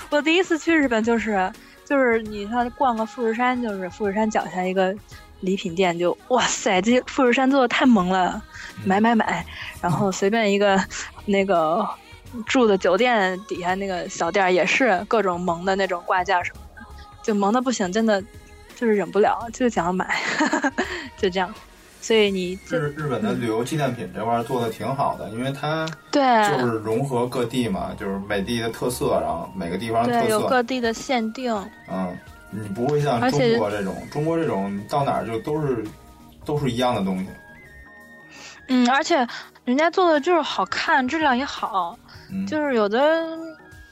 [0.09, 1.53] 我第一次去日本就是
[1.85, 4.95] 就是你看逛个富士山，就是富士山脚下一个
[5.41, 8.43] 礼品店就，哇塞，这富士山做的太萌了，
[8.85, 9.45] 买买买，
[9.81, 10.83] 然后随便一个
[11.27, 11.87] 那个
[12.47, 16.83] 住的酒店底下那个小店儿也是各种萌的那种挂件什么的，
[17.23, 18.23] 就萌的不行，真的
[18.75, 20.21] 就是忍不了，就是想要买，
[21.17, 21.53] 就这样。
[22.01, 30.41] 所以你这日日本的旅游纪念品这块儿做的挺好的，因为它对就是融合各地嘛，就是每地的特色，然后每个地方的对有。
[30.49, 31.55] 各地的限定，
[31.89, 32.19] 嗯，
[32.51, 35.85] 你不会像中国这种，中国这种到哪儿就都是
[36.45, 37.27] 都是一样的东西。
[38.69, 39.27] 嗯，而且
[39.65, 41.97] 人家做的就是好看，质量也好，
[42.31, 43.27] 嗯，就是有的，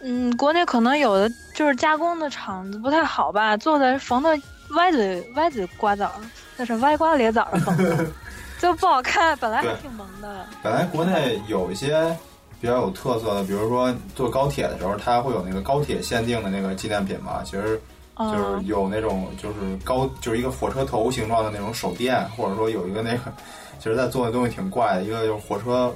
[0.03, 4.39] 嗯，国内可能有的就是加工的厂子不太好吧，做的缝的
[4.77, 6.21] 歪嘴歪嘴瓜枣儿，
[6.57, 8.07] 那是歪瓜裂枣的缝的，
[8.61, 9.37] 就不好看。
[9.39, 12.17] 本来还挺萌的，本来国内有一些
[12.61, 17.43] 比较有特色的，比如说坐高铁的时候，它会有那个高铁限定的那个纪念品嘛。
[17.45, 17.81] 其实
[18.17, 23.33] 就是有那种就是高就是一个火车头形状的那种手电，或者说有一个那个，
[23.81, 25.93] 其实他做的东西挺怪的，一个就是火车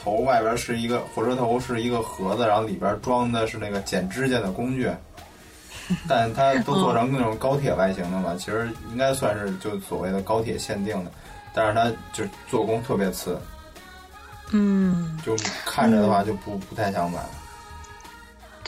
[0.00, 4.88] 头外边是一个火车头是一个盒子，然后里边装的是那个剪指甲的工具，
[6.08, 11.10] 但它都做成那种高铁外形的嘛，其实应该算是就所谓的高铁限定的，
[11.52, 13.36] 但是它就做工特别次，
[14.52, 15.36] 嗯，就
[15.66, 17.18] 看着的话就不不太想买。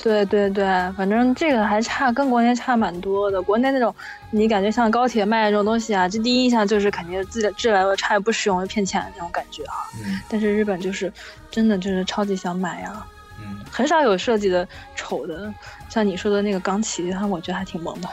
[0.02, 0.64] 对对对，
[0.96, 3.40] 反正这个还差，跟国内差蛮多的。
[3.40, 3.94] 国内那种，
[4.30, 9.74] 你感觉像高铁卖的这种东西啊，这第一印象就是肯定质质量又差又不实用又骗钱的那种感觉啊。
[10.04, 11.12] 嗯但是日本就是
[11.50, 13.06] 真的就是超级想买啊，
[13.40, 15.52] 嗯，很少有设计的丑的，
[15.88, 18.08] 像你说的那个钢琴，它我觉得还挺萌的，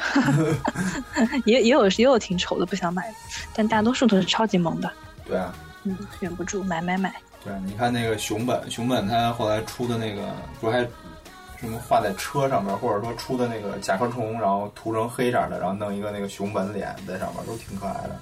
[1.45, 3.15] 也也有也有挺丑的不想买的，
[3.53, 4.91] 但大多数都是超级萌的，
[5.27, 5.53] 对啊。
[5.83, 7.11] 嗯，忍不住买买买。
[7.43, 10.21] 对，你看那个熊本，熊本他后来出的那个，
[10.59, 10.87] 不是还
[11.61, 18.19] 什么画在车上面，或者说出的那个甲壳虫，然后涂成黑色的，然后弄一个那个熊本脸在上面，都挺可爱的。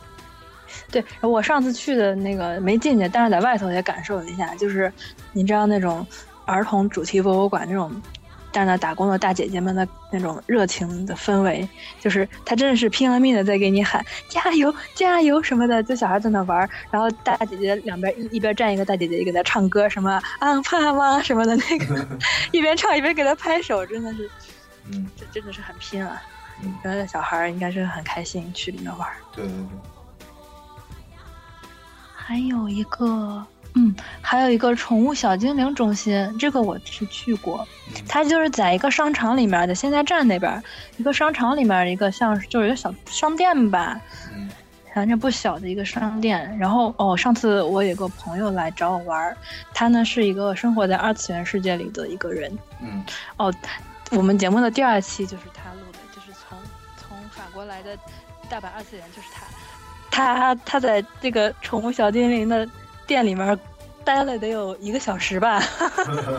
[0.91, 4.91] 对我上次去的那个没进去，但是在外头也感受了一下，就是
[5.31, 6.05] 你知道那种
[6.45, 7.89] 儿童主题博物馆那种
[8.51, 11.67] 在那打工的大姐姐们的那种热情的氛围，
[11.99, 22.07] 就是她真的是拼了命的在给你喊加油加油什么的，就小孩在那玩儿，然后大姐姐两边一一边站一个大姐姐给他唱歌，什么啊怕吗什么的那个，
[22.51, 24.29] 一边唱一边给她拍手，真的是
[24.91, 26.21] 嗯这真的是很拼啊！
[26.63, 29.15] 嗯，然后小孩应该是很开心去里面玩儿。
[29.31, 29.77] 对对对，
[32.15, 40.61] 还有一个，嗯，还有一个宠物小精灵中心，这个我是去过，嗯它就是在一个商场里面的现在站那边，
[40.97, 43.99] 一个商场里面一个像是就是一个小商店吧，
[44.33, 44.49] 嗯
[44.93, 46.57] 反正不小的一个商店。
[46.57, 49.37] 然后哦，上次我有个朋友来找我玩儿，
[49.73, 52.51] 他呢是一个生活在二次元世界里的一个人。
[52.81, 53.05] 嗯
[53.37, 53.53] 哦，
[54.11, 56.57] 我们节目的第二期就是他录的，就是从
[56.97, 57.95] 从法国来的
[58.49, 59.45] 大阪二次元，就是他。
[60.11, 62.67] 他他在这个宠物小精灵的
[63.09, 63.59] 店里面
[64.05, 65.59] 待了得有一个小时吧，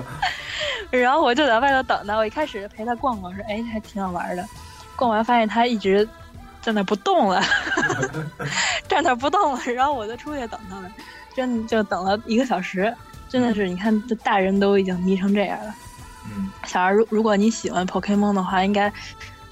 [0.90, 2.16] 然后我就在外头等他。
[2.16, 4.46] 我一开始陪他逛逛，说哎还挺好玩的，
[4.94, 6.09] 逛完发现他一直
[6.62, 7.42] 在那不动了，
[8.88, 10.88] 站那不动了，然后我就出去等他了，
[11.35, 12.94] 真的就等了一个小时，
[13.28, 15.74] 真的是你看这大人都已经迷成这样了。
[16.33, 18.92] 嗯小孩，如如果你喜欢 Pokemon 的话，应该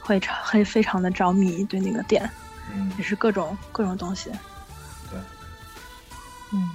[0.00, 2.30] 会超会非常的着迷对那个店，
[2.72, 4.30] 嗯也，是各种各种东西。
[5.10, 5.18] 对，
[6.52, 6.70] 嗯，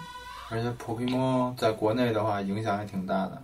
[0.54, 3.42] 而且 Pokemon 在国内的话影响还挺大的。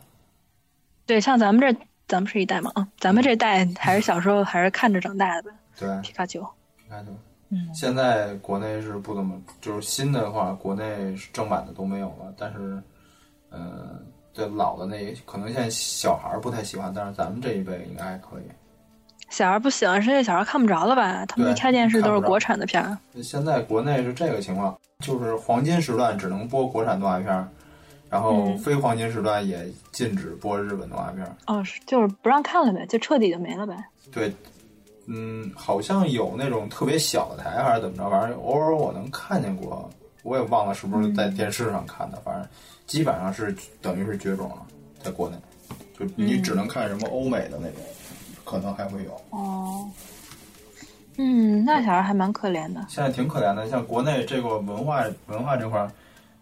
[1.08, 6.40] 对，像咱们这，咱们是一代嘛，啊，咱们这代还是小时候还是看着长大的吧，对，皮卡丘。
[6.78, 7.08] 皮卡丘。
[7.50, 12.32] 嗯，现在国内是不怎么，就是新的话，国内是正版的都没有了。
[12.38, 12.80] 但是，
[13.50, 14.00] 呃，
[14.32, 18.44] 这老的那可能现在小孩儿不太喜欢，但是咱们这一辈应该还可以。
[19.30, 21.26] 小孩不喜欢，是因为小孩看不着了吧？
[21.26, 22.96] 他们对一开电视都是国产的片儿。
[23.24, 27.48] 现在国内是这个情况，就是黄金时段只能播国产动画片儿，
[28.10, 31.36] 然后嗯非黄金时段也禁止播日本动画片儿。
[31.48, 33.82] 哦，是就是不让看了呗，就彻底就没了呗。
[34.12, 34.34] 对，
[35.06, 39.90] 嗯，好像有那种特别小的台还是怎么着，反正偶尔我能看见过，
[40.24, 42.46] 我也忘了是不是在电视上看的，反正
[42.86, 44.68] 基本上是等于是绝种了，
[45.02, 45.38] 在国内，
[45.98, 47.82] 就你只能看什么欧美的那种，
[48.44, 49.12] 可能还会有。
[49.30, 49.90] 哦，
[51.22, 52.86] 嗯，那小孩还蛮可怜的。
[52.88, 55.92] 现在挺可怜的，像国内这个文化文化这块儿，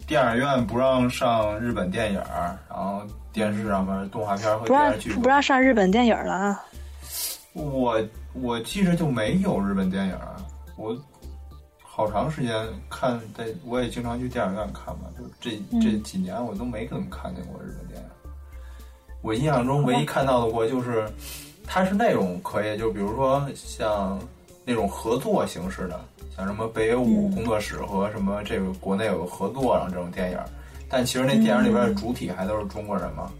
[0.06, 3.02] 电影院不让上日本电影儿，然后
[3.34, 6.64] 电视上面动画片儿和不让电视剧不让上日本电影了啊！
[7.54, 8.00] 我
[8.34, 10.38] 我记着就没有日本电影啊，
[10.76, 10.96] 我
[11.82, 12.54] 好长时间
[12.88, 18.08] 看，在我也经常去电影院看嘛，就这嗯这几年我都没怎么看见过日本电影。
[19.24, 21.10] 我印象中唯一看到的过就是，
[21.66, 24.20] 它是那种可以，就比如说像
[24.68, 25.98] 那种合作形式的，
[26.36, 30.40] 像什么北野武嗯工作室和什么这个国内有个合作，然后这种电影，
[30.90, 33.32] 但其实那电影里边的主体还都是中国人嘛，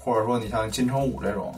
[0.00, 1.54] 或者说你像金城武这种。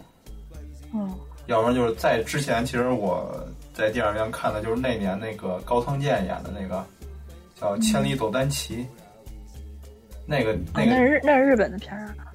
[0.93, 1.13] 嗯，
[1.47, 3.35] 要不然就是在之前，其实我
[3.73, 6.85] 在电影院看的就是那年那个高仓健演的那个
[7.59, 8.77] 叫《千里走单骑》，
[10.27, 12.29] 那个哦，那个那是日那是日本的片儿啊。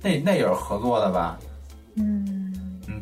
[0.00, 1.38] 那那也是合作的吧？
[1.96, 2.35] 嗯嗯，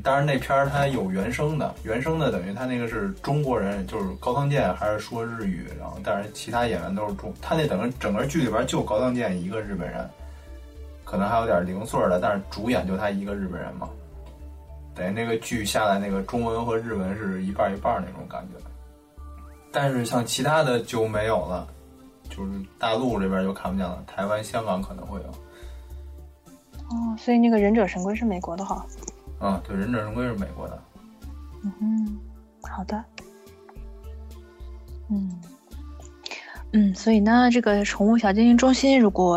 [0.04, 10.06] 当然那片儿它有原声的，原声的等于他那个是中国人，就是高仓健还是说日语，然后但是其他演员都是中，他那等于整个剧里边就高仓健一个日本人，
[11.04, 13.88] 可能还有点零碎的，但是主演就他一个日本人嘛。
[14.94, 18.62] 等于那个剧下来，那个中文和日文是一半一半那种感觉。
[19.72, 21.66] 但是像其他的就没有了，
[22.28, 25.28] 就是大陆这边就看不见了，台湾、香港可能会有。
[26.90, 28.84] 哦，所以那个忍者神龟是美国的哈。
[29.40, 30.82] 嗯，对，忍者神龟是美国的。
[31.62, 32.18] 嗯哼，
[32.70, 33.04] 好的。
[35.10, 35.40] 嗯
[36.72, 39.36] 嗯，所以呢，这个宠物小精灵中心，如果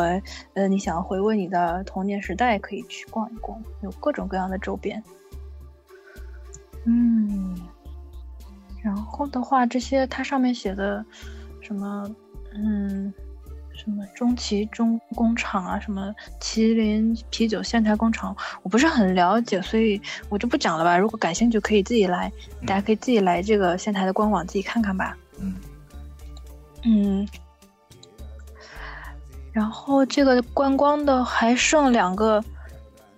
[0.53, 5.03] 呃你想回味你的童年时代，可以去逛一逛，有各种各样的周边。
[6.85, 7.55] 嗯，
[8.81, 11.05] 然后的话，这些它上面写的
[11.61, 12.09] 什么，
[12.55, 13.13] 嗯，
[13.77, 20.97] 什么中旗中工厂啊，什么麒麟啤酒仙台工厂，我不是很了解，所以我就不讲了吧。
[20.97, 22.31] 如果感兴趣，可以自己来，
[22.65, 25.15] 大家可以自己来这个仙台的官网自己看看吧。
[25.39, 25.55] 嗯
[26.83, 27.27] 嗯，
[29.51, 32.43] 然后这个观光的还剩两个，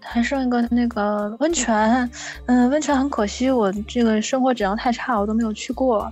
[0.02, 2.10] 还剩一个那个温泉，
[2.48, 6.12] 嗯，温泉很可惜，我这个生活质量太差，我都没有去过。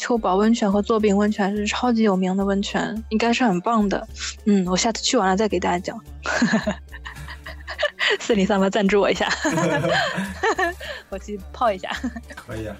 [0.00, 4.08] 秋宝温泉和作饼温泉是超级有名的温泉，应该是很棒的。
[4.46, 6.02] 嗯，我下次去完了再给大家讲。
[8.18, 9.28] 四零三八赞助我一下，
[11.10, 11.94] 我去泡一下。
[12.34, 12.74] 可以啊。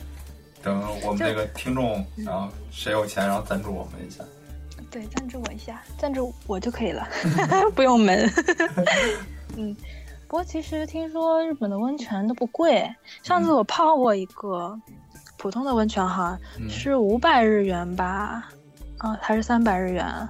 [0.63, 4.25] 等我们这个听众，然后谁有钱，然后赞助我们一下。
[4.91, 7.07] 对，赞助我一下，赞助我就可以了，
[7.77, 8.31] 不用门。
[9.59, 9.77] 嗯，
[10.27, 12.91] 不过其实听说日本的温泉都不贵，
[13.23, 14.79] 上次我泡过一个
[15.41, 18.47] 普通的温泉哈，嗯是五百日元吧，
[18.99, 20.29] 啊，还是三百日元？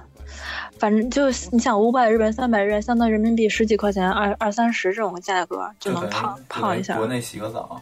[0.79, 6.95] 反正就你想五百日元、三百日元，相当于人民币十几块钱，二二三十这种价格就能泡泡一下。
[6.95, 7.81] 国内洗个澡。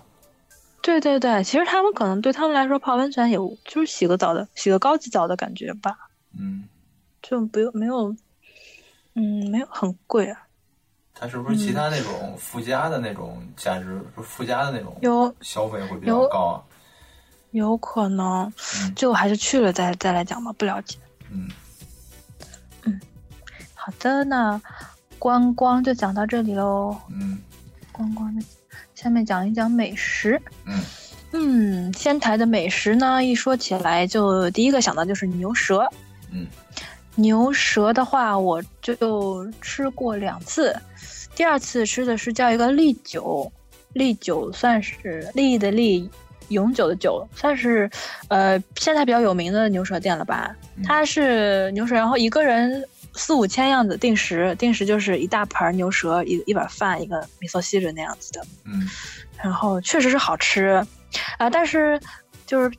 [0.82, 5.96] 对对对，其实他们可能对他们来说泡温泉也就是洗个澡的，洗个高级澡的感觉吧，
[6.36, 6.64] 嗯，
[7.22, 8.16] 就不用没有，
[9.14, 10.48] 嗯，没有很贵啊。
[11.14, 16.64] 它是不是其他那种附加的那种价值，就附加的那种有消费会比较高啊？
[17.52, 18.52] 有可能，
[18.96, 20.98] 最后还是去了再再来讲吧，不了解。
[21.32, 21.50] 嗯
[23.74, 24.62] 好的，那
[25.18, 26.96] 观光就讲到这里喽。
[27.10, 27.40] 嗯
[27.92, 28.42] 观光的，
[28.94, 30.40] 下面讲一讲美食。
[30.66, 30.84] 嗯
[31.32, 35.88] 嗯，仙台的美食呢，一说起来就第一个想到就是牛舌。
[36.32, 36.48] 嗯
[37.16, 40.80] 牛舌的话，我就吃过两次，
[41.36, 43.52] 第二次吃的是叫一个利酒，
[43.94, 46.10] 利酒算是利益的利，
[46.50, 47.90] 永久的久，算是
[48.28, 50.56] 呃现在比较有名的牛舌店了吧。
[50.76, 52.84] 嗯它是牛舌，然后一个人
[53.14, 58.42] 四五千样子定时，定时就是一大盘牛舌，一一碗饭，一个米索西人那样子的。
[58.66, 58.88] 嗯
[59.42, 60.86] 然后确实是好吃，
[61.38, 62.00] 啊、但是
[62.46, 62.72] 就是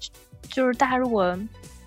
[0.51, 1.39] 就是大家如果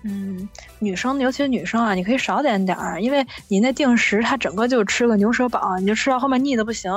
[0.02, 6.92] 嗯女生，尤其是女生啊，你可以少点点儿，因为你那定时它整个就吃个牛舌堡，你就吃到后面腻的不行。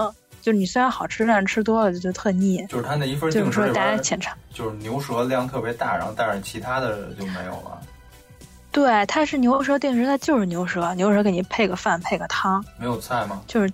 [0.48, 2.66] 就是你虽然好吃，但是吃多了就就特腻。
[2.68, 7.82] 就是它那一份就是说大家浅尝，就是牛舌量特别大，然后但是其他的就没有了，
[8.72, 13.42] 对，它是牛舌定时，它就是牛舌，牛舌给你配个饭配个汤，没有菜吗？
[13.46, 13.70] 就是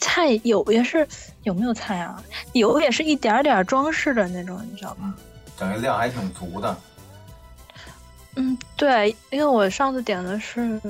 [0.00, 1.06] 菜有也是
[1.42, 2.22] 有没有菜啊？
[2.54, 5.14] 有也是一点儿点儿装饰的那种，你知道吗？
[5.58, 6.74] 等于量还挺足的。
[8.36, 10.80] 嗯，对，因为我上次点的是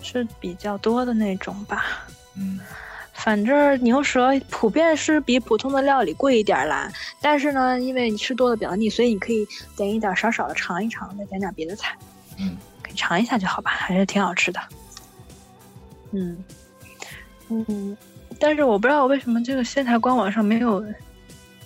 [0.00, 2.06] 是比较多的那种吧。
[2.36, 2.60] 嗯
[3.24, 11.96] 反正牛舌普遍是比普通的料理贵一点儿啦，但是呢，因为你吃多了比较腻，所以你可以点一点儿少少的尝一尝，再点点别的菜，
[12.38, 14.60] 嗯可以尝一下就好吧，还是挺好吃的。
[16.10, 16.44] 嗯
[17.48, 17.96] 嗯，
[18.38, 20.94] 但是我不知道为什么这个仙台官网上没有没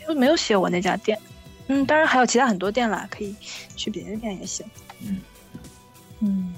[0.09, 1.19] 有没有写我那家店。
[1.67, 3.35] 嗯，当然还有其他很多店啦，可以
[3.75, 4.65] 去别的店也行。
[5.03, 5.21] 嗯
[6.21, 6.55] 嗯，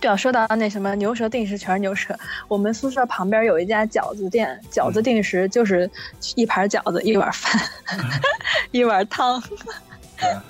[0.00, 2.16] 对啊，说到那什么牛舌定时全是牛舌，
[2.48, 5.90] 我们宿舍旁边有一家饺子店，饺子定时就是
[6.34, 7.60] 一盘饺子，一碗饭，
[8.72, 9.42] 一碗汤。
[10.18, 10.42] 对啊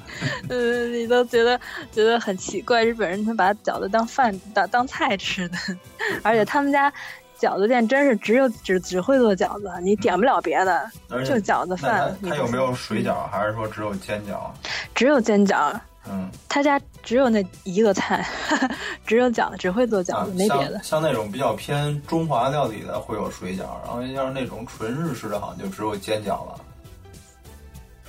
[0.48, 1.59] 呃， 你都觉得
[1.90, 5.56] 觉得很奇怪，日本人他把饺子当饭当当菜吃的，
[6.22, 6.92] 而且他们家
[7.38, 12.16] 饺子店真是只有只只会做饺子，你点不了别的，就饺子饭。
[12.22, 14.50] 它它有没有水饺，还是说只有煎饺？
[14.94, 15.72] 只有煎饺，
[16.10, 18.26] 嗯，他家只有那一个菜，
[19.06, 21.00] 只有饺子，只会做饺啊子，没别的像。
[21.00, 26.61] 像那种比较偏中华料理的会有水饺，然后要是那种纯日式的，好像就只有煎饺了，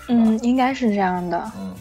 [0.09, 1.51] 嗯，应该是这样的。
[1.57, 1.75] 嗯，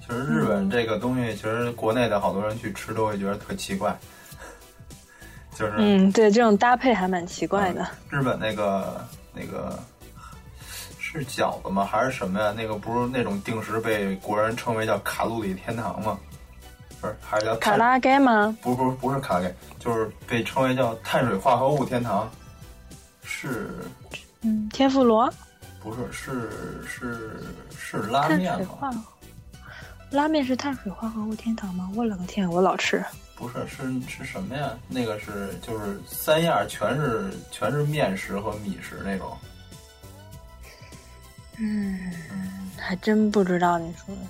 [0.00, 3.96] 其实日本这个东西，其实国内的好多人去吃都会觉得特奇怪，
[5.54, 7.86] 就是嗯，对，这种搭配还蛮奇怪的。
[8.10, 9.78] 日本那个那个
[11.12, 11.84] 是饺子吗？
[11.84, 12.54] 还是什么呀？
[12.56, 16.18] 那个不是那种定时被国人称为叫卡路里天堂吗？
[17.00, 17.54] 不是，还是叫？
[17.56, 18.56] 卡拉盖吗？
[18.62, 22.30] 不不不是卡拉盖，就是被称为叫碳水化合物天堂，
[23.22, 23.70] 是
[24.40, 25.30] 嗯，天妇罗，
[25.82, 26.50] 不是是
[26.86, 27.42] 是
[27.76, 29.04] 是拉面吗？
[30.10, 31.90] 拉面是碳水化合物天堂吗？
[31.94, 33.04] 我了个天，我老吃。
[33.36, 34.70] 不是是是什么呀？
[34.88, 39.36] 那个是就是三样全是全是面食和米食那种。
[41.62, 41.98] 嗯，
[42.32, 44.20] 嗯，还真不知道你说的。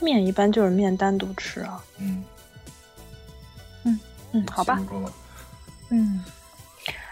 [0.00, 1.82] 面一般就是面单独吃啊。
[1.98, 2.24] 嗯
[3.84, 4.00] 嗯
[4.32, 4.80] 嗯，好吧
[5.90, 6.24] 嗯，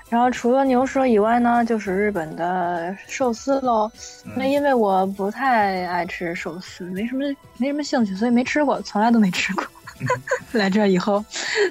[0.09, 3.91] 然后除了牛舌以外呢，就是日本的寿司喽。
[4.37, 7.25] 那嗯因为我不太爱吃寿司，没什么
[7.59, 9.65] 没什么兴趣，所以没吃过，从来都没吃过。
[10.53, 11.25] 来这以后，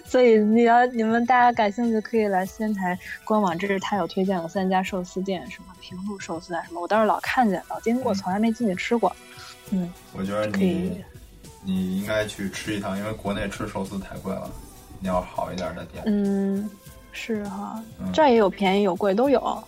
[0.06, 9.14] 所以你要你们大家感兴趣，可以来仙台官网，这是他有推荐的三家寿司店，什么平路寿司啊什么，我倒是老看见老经过，嗯从来没进去吃过。
[9.72, 11.04] 嗯，我觉得可你以
[11.64, 14.50] 你应该去吃一趟，因为国内吃寿司太贵了，
[15.00, 16.04] 你要好一点的店。
[16.06, 16.70] 嗯，
[17.12, 19.64] 是哈，嗯这儿也有便宜有贵都有。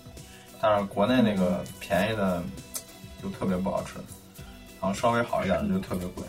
[0.62, 2.42] 但是国内那个便宜的
[3.22, 3.96] 就特别不好吃，
[4.82, 6.24] 然后稍微好一点的就特别贵。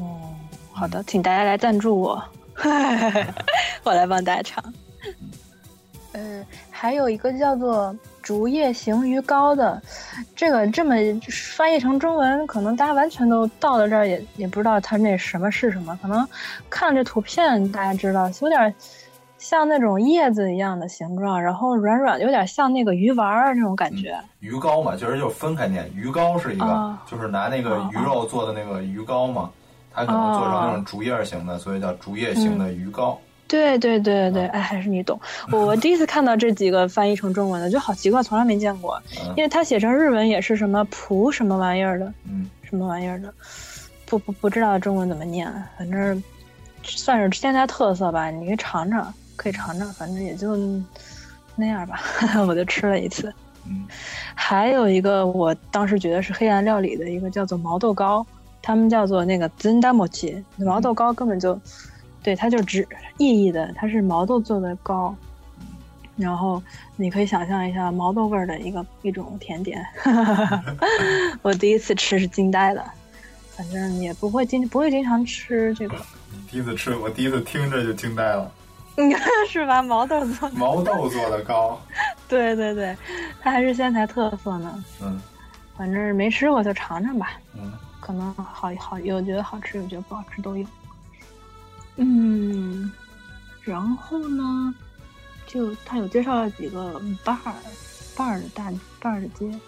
[0.00, 0.34] 哦，
[0.72, 2.22] 好的，请大家来赞助我，
[3.84, 4.62] 我来帮大家唱。
[6.12, 9.80] 嗯，还有一个叫做竹叶形鱼糕的，
[10.34, 10.96] 这个这么
[11.54, 16.26] 翻译成中文，可能大家完全都到了这儿也也不知道它那什么是什么，可能
[16.68, 18.74] 看这图片大家知道，有点
[19.38, 24.18] 像那种叶子一样的形状，然后软软，有点像那个鱼丸儿那种感觉。
[24.40, 29.48] 鱼糕嘛，其实就分开念，鱼糕是一个，哦就是拿那个鱼肉做的那个鱼糕嘛，
[29.92, 33.18] 它可能做成那种竹叶型的，所以叫竹叶型的鱼糕。
[33.48, 35.18] 对对对对，嗯哎，还是你懂。
[35.50, 38.96] 我我第一次看到这几个翻译成中文的，就好奇怪，从来没见过。
[39.20, 43.34] 嗯因为它写成日文也是什么蒲什么玩意儿的，嗯什么玩意儿的，
[44.06, 46.22] 不不不知道中文怎么念，反正
[46.84, 48.30] 算是现在特色吧。
[48.30, 50.56] 你可以尝尝，可以尝尝，反正也就
[51.56, 52.00] 那样吧。
[52.46, 53.34] 我就吃了一次。
[53.66, 53.84] 嗯
[54.34, 58.24] 还有一个我当时觉得是黑暗料理的一个叫做毛豆糕，
[58.62, 61.58] 他们叫做那个 zendamochi，毛豆糕根本就，
[62.22, 62.86] 对，它就只
[63.18, 65.14] 意义的，它是毛豆做的糕。
[66.16, 66.62] 然后
[66.96, 69.82] 你可以想象一下毛豆味儿的一个一种甜点，
[71.40, 72.92] 我第一次吃是惊呆了，
[73.56, 75.96] 反正也不会经不会经常吃这个，
[76.30, 78.52] 你第一次吃，我第一次听着就惊呆了，
[79.48, 79.80] 是吧？
[79.80, 81.80] 毛豆做的，毛豆做的糕。
[82.28, 82.94] 对对对，
[83.40, 84.84] 它还是仙台特色呢。
[85.00, 85.18] 嗯
[85.74, 87.40] 反正没吃过就尝尝吧。
[87.54, 87.72] 嗯
[88.10, 90.66] 可能好好有觉得好吃，有觉得不好吃都有。
[91.94, 92.90] 嗯，
[93.62, 94.74] 然后呢，
[95.46, 97.38] 就他有介绍了几个 bar
[98.16, 99.60] bar 的大 bar 的街。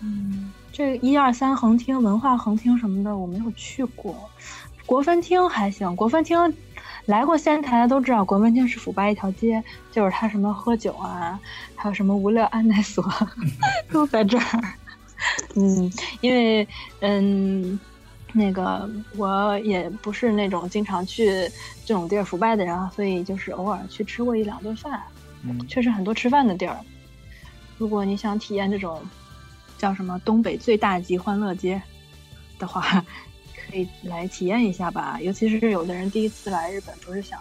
[0.00, 4.14] 嗯，这一二三横厅、文化横厅什么的我没有去过，
[4.84, 5.96] 国分厅还行。
[5.96, 6.54] 国分厅
[7.06, 11.40] 来过仙台的都知道，国分厅是腐败一条街，就是他什么喝酒啊，
[11.74, 13.02] 还有什么无聊安奈所
[13.90, 14.74] 都在这儿。
[15.56, 15.90] 嗯，
[16.20, 16.66] 因为
[17.00, 17.78] 嗯，
[18.32, 21.26] 那个我也不是那种经常去
[21.84, 25.00] 这种地儿腐败的人啊，所以就是偶尔去吃过一两顿饭，
[25.42, 26.76] 嗯确实很多吃饭的地儿。
[27.76, 29.00] 如果你想体验这种
[29.78, 31.80] 叫什么东北最大级欢乐街
[32.58, 33.04] 的话，
[33.70, 35.18] 可以来体验一下吧。
[35.20, 37.40] 尤其是有的人第一次来日本，不是想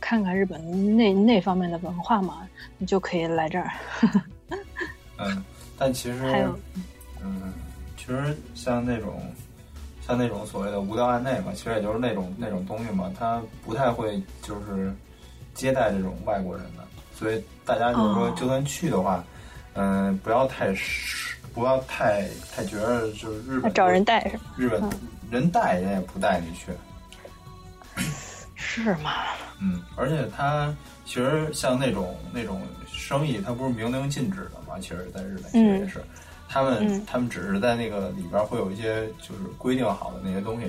[0.00, 2.46] 看看日本那那方面的文化嘛，
[2.78, 3.72] 你就可以来这儿。
[5.18, 5.44] 嗯，
[5.78, 6.58] 但其实还有
[7.24, 7.52] 嗯，
[7.96, 9.22] 其实像那种
[10.06, 14.92] 像那种所谓的无聊案内嘛，其实也就是那种那种东西嘛，他不太会就是
[15.54, 19.24] 接待这种外国人的，所以大家就是说哦，就算去的话，
[19.74, 24.42] 嗯、不要太失不要太太觉得就是日本找人带是吗？
[24.56, 24.82] 日本
[25.30, 26.72] 人带人也不带你去，
[28.54, 29.10] 是吗？
[29.60, 34.78] 嗯，而且他其实像那种那种生意，他不是明令禁止的嘛？
[34.80, 36.02] 其实，在日本其实也是，
[36.50, 40.66] 他们、嗯他们只是在那个里边会有一些就是规定好的那些东西。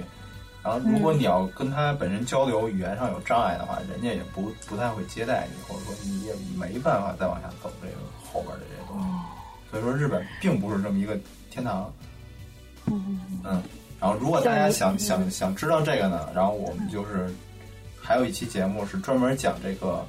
[0.63, 7.95] 然后，如果你要跟他本身交流语言上有障碍的话，人家也不不太会接待你，或者说你也没办法再往下走这个
[8.31, 9.07] 后边的这些东西。
[9.71, 11.17] 所以说，日本并不是这么一个
[11.49, 11.91] 天堂。
[12.85, 13.63] 嗯，嗯，
[13.99, 17.33] 然后如果大家想想想知道这个呢，然后我们就是
[17.99, 20.05] 还有一期节目是专门讲这个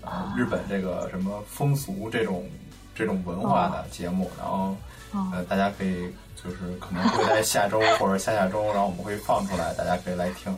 [0.00, 2.44] 呃日本这个什么风俗这种
[2.92, 4.76] 这种文化的节目，然后哦
[5.12, 10.56] 呃大家可以就是可能会在下周或者下下周，然后我们会放出来，大家可以来听。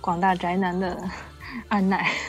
[0.00, 1.02] 广大宅男的
[1.68, 2.10] 按耐。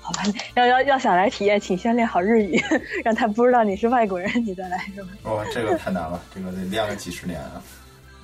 [0.00, 0.22] 好吧，
[0.54, 2.62] 要要要想来体验，请先练好日语，
[3.04, 5.08] 让他不知道你是外国人，你再来是吧？
[5.24, 7.62] 哦，这个太难了，这个得练个几十年啊。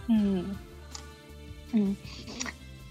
[0.09, 0.57] 嗯
[1.73, 1.97] 嗯，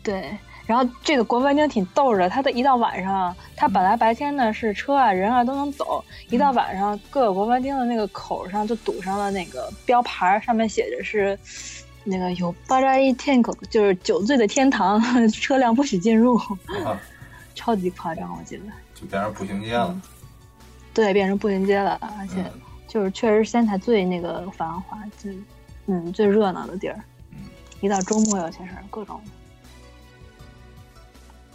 [0.04, 0.38] 对。
[0.72, 11.38] 然后这个国分町挺逗的，它的一到晚上，它本来白天呢是车啊人啊都能走，一到晚上各个国分町的那个口上就堵上了那个标牌，上面写着是
[12.05, 14.97] 那个有巴扎伊天口，就是酒醉的天堂，
[15.28, 16.38] 车辆不许进入，
[16.86, 16.97] 啊，
[17.53, 18.63] 超级夸张，我记得。
[18.95, 20.01] 就变成步行街了。
[20.93, 25.38] 对，变成步行街了，而且嗯就是确实仙台最那个繁华，最
[25.88, 26.97] 嗯最热闹的地儿。
[27.32, 27.39] 嗯，
[27.82, 29.19] 一到周末，尤其是各种。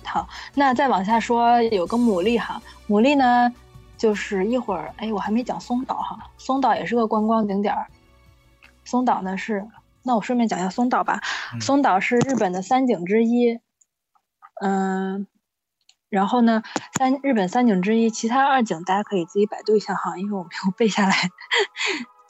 [0.06, 3.52] 好，那再往下说，有个牡蛎哈，牡蛎呢，
[3.98, 7.86] 就是一会儿，哎，我还没讲松岛哈，松岛也是个观光景点儿。
[8.84, 9.66] 松岛呢是，
[10.04, 11.20] 那我顺便讲一下松岛吧。
[11.52, 13.58] 嗯松岛是日本的三景之一，
[14.62, 15.26] 嗯，
[16.08, 16.62] 然后呢，
[16.96, 21.14] 三日本三景之一，其他二景大家可以自己百度一下哈，因为我没有背下来。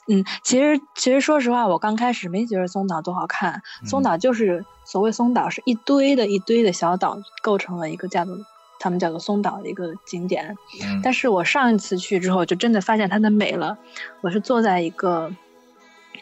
[0.07, 8.37] 嗯，其实其实说实话，我刚开始没觉得松岛多好看，松嗯岛就是所谓松岛是一堆的一堆的小岛构成了一个叫做
[8.79, 10.55] 他们叫做松岛的一个景点。
[10.81, 13.77] 嗯但是我上一次去之后，就真的发现它的美了。
[14.21, 15.31] 我是坐在一个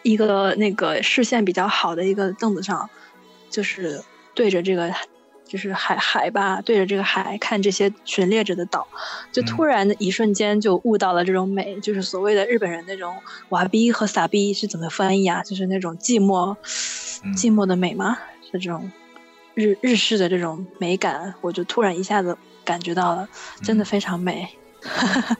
[0.04, 2.90] 一个那个视线比较好的一个凳子上，
[3.50, 4.02] 就是
[4.34, 4.92] 对着这个
[5.48, 8.88] 就是海海吧，对着这个海看这些群列着的岛，
[9.32, 13.16] 就突然的一瞬间就悟到了这种美，就是所谓的日本人那种
[13.50, 15.43] 瓦逼和傻逼是怎么翻译啊？
[15.43, 16.56] 就是那种寂寞
[17.24, 18.18] 嗯寂寞的美吗？
[18.52, 18.91] 是这种
[19.54, 23.30] 日日式的这种美感，我就突然一下子感觉到了，
[23.64, 24.50] 真的嗯非常美。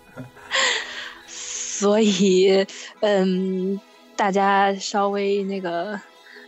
[1.28, 2.66] 所以，
[3.02, 3.80] 嗯，
[4.16, 6.00] 大家稍微那个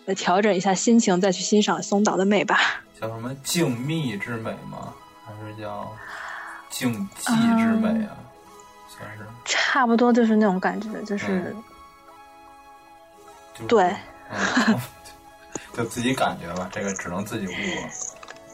[0.05, 2.85] 呃调整一下心情，再去欣赏松岛的美吧。
[2.99, 4.93] 叫什么静谧之美吗？
[5.25, 5.91] 还是叫
[6.69, 8.17] 静寂之美啊？
[8.87, 11.63] 算是差不多就是那种感觉，就是、嗯
[13.53, 13.95] 就是对，
[14.31, 14.79] 嗯，
[15.73, 17.89] 就自己感觉吧，这个只能自己悟了。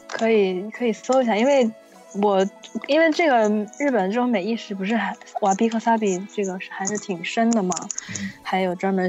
[0.08, 1.70] 可以可以搜一下，因为
[2.14, 2.44] 我
[2.88, 7.74] 因为这个日本这种美意识不是还瓦比和萨比这个还是挺深的嘛，
[8.10, 9.08] 嗯还有专门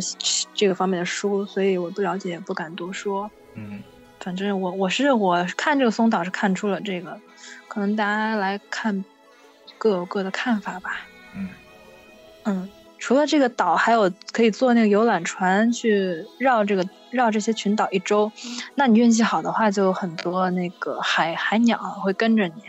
[0.54, 3.30] 这个方面的书，所以我不了解也不敢多说。
[3.56, 3.82] 嗯
[4.26, 7.22] 反正我我是我看这个松岛是看出了这个，
[7.68, 9.06] 可能大家来看
[9.78, 11.02] 各有各的看法吧。
[11.36, 11.50] 嗯
[12.46, 18.32] 嗯，除了这个岛，还有可以坐那个游览船去绕这个绕这些群岛一周。
[18.74, 22.64] 那你运气好的话，就有很多那个海海鸟会跟着你，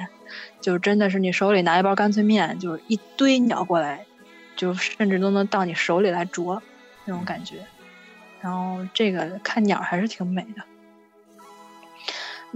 [0.61, 4.05] 就真的是你手里拿一包干脆面，就是一堆鸟过来，
[4.57, 6.63] 就甚至都能到你手里来啄
[7.07, 7.65] 那种感觉。
[8.43, 10.63] 然后这个看鸟还是挺美的。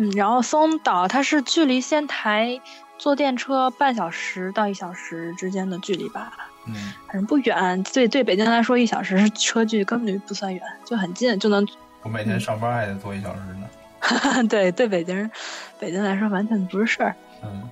[0.01, 2.59] 嗯，然后松岛它是距离仙台
[2.97, 6.33] 坐电车半小时到一小时之间的距离吧。
[6.67, 6.75] 嗯
[7.07, 11.67] 反正不远，对对北京来说，一小时 车距根本就不算远，就很近，就能。
[12.03, 14.49] 我每天上班还得坐一小时呢。
[14.49, 15.31] 对对，北京人
[15.79, 17.15] 北京来说完全不是事儿。
[17.43, 17.69] 嗯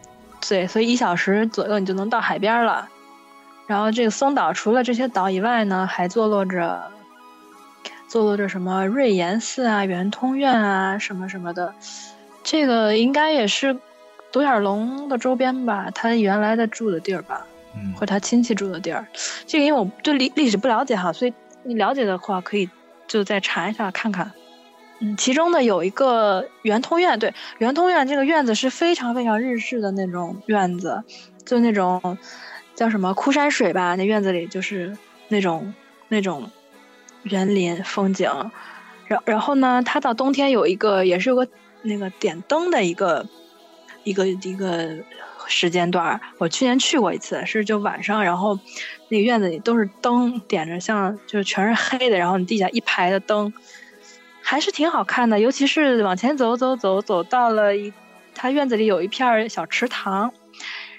[0.46, 2.88] 对，所以一小时左右你就能到海边了。
[3.66, 6.90] 然后这个松岛除了这些岛以外呢，还坐落着
[8.06, 11.74] 坐落着什么瑞岩寺啊、圆通院啊什么什么的。
[12.50, 13.76] 这个应该也是
[14.32, 17.46] 独眼龙的周边吧，他原来的住的地儿吧。
[17.76, 19.06] 嗯或者他亲戚住的地儿。
[19.46, 22.66] 这个因为我对历历史不了解哈，所以你了解的话可以
[23.06, 24.32] 就再查一下看看。
[25.00, 31.04] 嗯，其中呢有一个圆通院，对，圆通院这个院子是非常非常日式的那种院子，
[31.44, 32.16] 就那种
[32.74, 34.96] 叫什么枯山水吧，那院子里就是
[35.28, 35.74] 那种
[36.08, 36.50] 那种
[37.24, 38.30] 园林风景。
[39.06, 41.46] 然然后呢，它到冬天有一个也是有个
[41.82, 43.26] 那个点灯的一个
[44.04, 44.96] 一个一个
[45.46, 48.58] 时间段，我去年去过一次，是就晚上，然后
[49.08, 53.52] 那个院子里都是灯点着，像就是全是黑的，然后你地下一排的灯，
[54.42, 55.40] 还是挺好看的。
[55.40, 57.92] 尤其是往前走走走走到了一，
[58.34, 60.32] 它院子里有一片小池塘，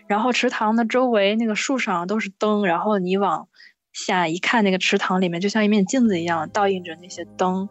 [0.08, 3.48] 然后池塘的周围那个树上都是灯，然后你往
[3.94, 7.70] 下一看，那个池塘里面就像一面镜子一样，倒映着那些灯，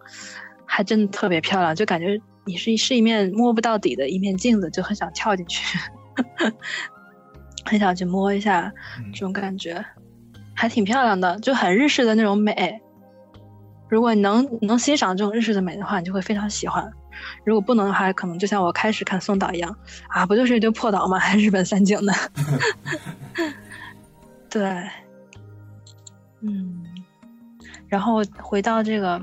[0.65, 5.78] 还真的特别漂亮，就感觉你是是一面摸不到底的一面镜子，就很想跳进去。
[7.64, 9.84] 很想去摸一下嗯这种感觉，
[10.55, 12.80] 还挺漂亮的，就很日式的那种美。
[13.90, 16.90] 如果你能能欣赏这种日式的美的话，你就会非常喜欢。
[17.44, 19.76] 如果不能的话，可能就像我开始看松岛一样，
[20.09, 21.18] 啊，不就是一堆破岛吗？
[21.18, 22.12] 还日本三景的。
[24.49, 24.62] 对，
[26.40, 26.84] 嗯，
[27.86, 29.20] 然后回到这个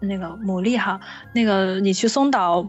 [0.00, 1.00] 那个牡蛎哈，
[1.34, 2.68] 那个你去松岛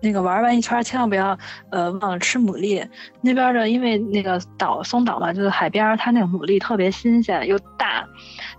[0.00, 1.38] 那个玩完一圈，千万不要
[1.70, 2.86] 呃忘了吃牡蛎。
[3.20, 8.04] 那边的因为那个岛松岛嘛，就是海边儿，它那个牡蛎特别新鲜又大，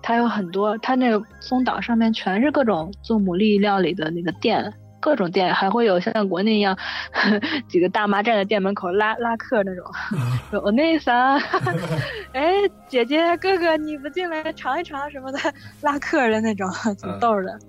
[0.02, 4.74] 它有很多，它那个松岛上面全是各种做牡蛎料理的那个店。
[5.02, 6.78] 各种店还会有像国内一样，
[7.68, 9.84] 几个大妈站在店门口拉拉客那种，
[10.50, 11.36] 说我那啥，
[12.32, 12.54] 哎
[12.88, 15.40] 姐姐哥哥你不进来尝一尝什么的，
[15.82, 17.60] 拉客的那种，挺逗的。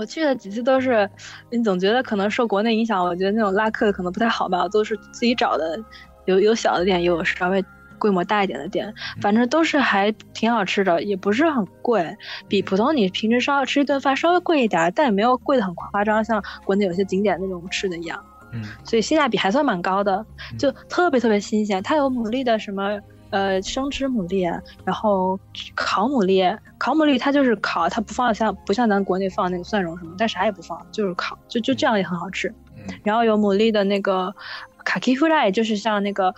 [0.00, 1.06] 我去的几次都是，
[1.50, 5.78] 你总觉得可能受国内影响，我觉得那种拉客的可能不太好吧，都是自己找的，
[6.24, 7.62] 有有小的店，也有稍微
[7.98, 8.90] 规模大一点的店，
[9.20, 12.16] 反正都是还挺好吃的，也不是很贵，
[12.48, 18.24] 比普通你平时稍吃一顿饭稍微贵一点，但也没有贵的很夸张，像国内有些景点那种吃的一样。
[18.52, 20.24] 嗯所以性价比还算蛮高的，
[20.58, 21.80] 就特别特别新鲜。
[21.82, 22.98] 它有牡蛎的什么
[23.30, 25.38] 呃生吃牡蛎，然后
[25.74, 32.48] 烤牡蛎，烤牡蛎它就是烤，它不放像不像咱国内放那个蒜蓉什么，但啥也不放，就是烤，就就这样也很好吃。
[32.76, 34.34] 嗯然后有牡蛎的那个
[34.84, 36.34] 卡基夫赖，就是像那个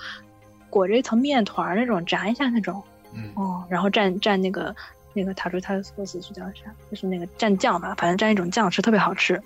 [0.69, 2.83] 裹着一层面团那种炸一下那种
[3.15, 4.75] 嗯哦，然后蘸蘸那个
[5.15, 6.73] 那个塔图塔索斯是叫啥？
[6.91, 9.41] 就是那个蘸酱吧，反正蘸一种酱吃特别好吃。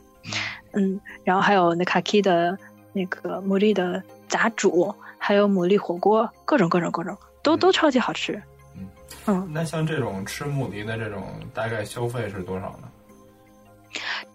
[0.73, 2.59] 嗯，然后还有那卡 K 的
[2.93, 7.17] 那个牡蛎的炸煮，还有牡蛎火锅，各种各种各种，
[7.47, 8.43] 都都超级好吃。
[8.77, 8.89] 嗯
[9.27, 11.23] 嗯，那像这种吃牡蛎的这种
[11.55, 12.89] 大概消费是多少呢？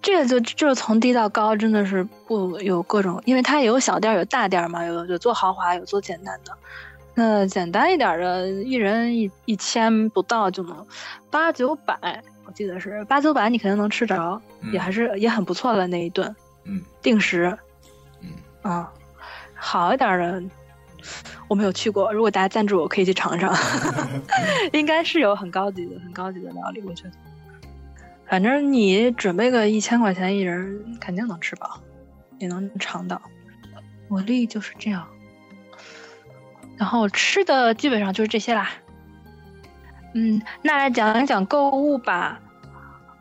[0.02, 6.58] 这个就就是从低到高，真的是不有各种，因为它也有小店儿有大店儿嘛，有有做豪华，有做简单的。
[7.14, 10.88] 那简单一点的，一人一一千不到就能
[11.30, 16.34] 八九百，我记得是八九百，你肯定能吃着，嗯也还是也很不错了那一顿。
[16.64, 17.56] 嗯定时，
[18.22, 18.30] 嗯
[18.62, 18.90] 啊，
[19.54, 20.42] 好一点的
[21.48, 23.54] 我没有去过，如果大家赞助我，可以去尝尝，
[24.74, 27.12] 应该是有很高级的、很高级的料理，我觉得。
[28.28, 31.82] 反正你准备个一千块钱一人，肯定能吃饱，
[32.40, 33.22] 也能尝到。
[34.08, 35.06] 我力就是这样。
[36.78, 38.70] 然后吃的基本上就是这些啦。
[40.14, 42.40] 嗯，那来讲一讲购物吧。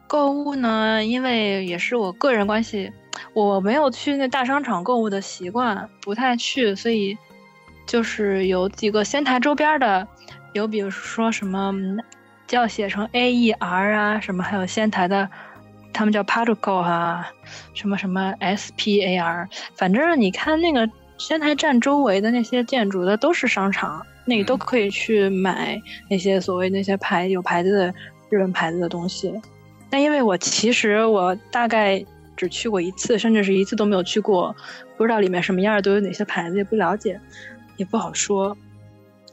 [0.07, 2.93] 购物呢，因为也是我个人关系，
[3.33, 7.17] 我没有去那大商场购物的习惯，不太去，所以
[7.91, 10.07] 就是有几个仙台周边的，
[10.53, 11.99] 有比如说什么嗯
[12.47, 15.29] 叫写成 A E R 啊，什么还有仙台的，
[15.93, 17.29] 他们叫 Particle 啊，
[17.75, 20.89] 什么什么 S P A R，反正你看那个
[21.19, 27.95] 仙台站周围的那些建筑的都是商场，那你都可以去买那些所谓那些牌有牌子的
[28.29, 29.35] 日本牌子的东西。
[29.91, 32.05] 但因为我其实我大概
[32.37, 34.55] 只去过一次，甚至是一次都没有去过，
[34.97, 37.21] 不知道里面什么样儿都有哪些牌子，也不了解，
[37.81, 38.55] 也不好说。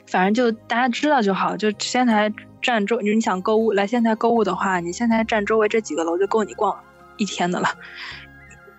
[0.05, 1.57] 反正就大家知道就好。
[1.57, 6.81] 就仙台站周，你想购物来仙台购物的话，你仙台站周围这几个楼就够你逛
[7.17, 7.67] 一天的了，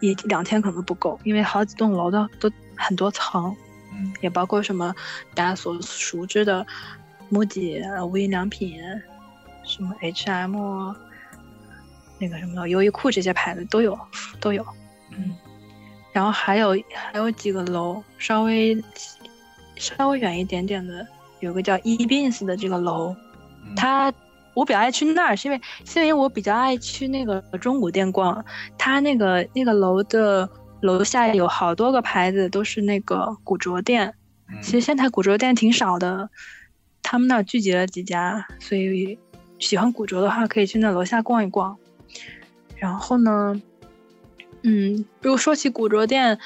[0.01, 3.55] 一两天可能不够，因为好几栋楼的都很多层，
[3.93, 4.95] 嗯也包括什么
[5.35, 6.67] 大家所熟知的
[7.29, 8.81] 木吉、无印良品、
[9.65, 10.57] 什么 H&M、
[12.19, 13.99] 那个什么优衣库这些牌子都有，
[14.41, 14.65] 都有。
[15.11, 15.37] 嗯
[16.11, 18.75] 然后还有还有几个楼稍微
[19.79, 21.07] 稍微远一点点的，
[21.41, 23.15] 有个叫 e b i n s 的这个楼，
[23.65, 23.75] 嗯。
[23.77, 24.13] 它
[24.55, 28.45] 我比较爱去那儿，是因为是因为我比较爱去那个中古店逛，
[28.77, 30.49] 它那个那个楼的
[30.81, 34.13] 楼下有好多个牌子都是那个古着店，
[34.49, 34.61] 嗯。
[34.61, 36.29] 其实仙台古着店挺少的，
[37.03, 39.19] 他们那儿聚集了几家，所以
[39.59, 41.77] 喜欢古着的话可以去那楼下逛一逛。
[42.77, 43.61] 然后呢，
[44.63, 46.39] 嗯，如果说起古着店，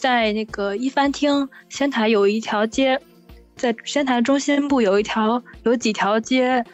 [0.00, 2.98] 在那个一番町，仙台有一条街，
[3.54, 6.64] 在仙台中心部有一条有几条街，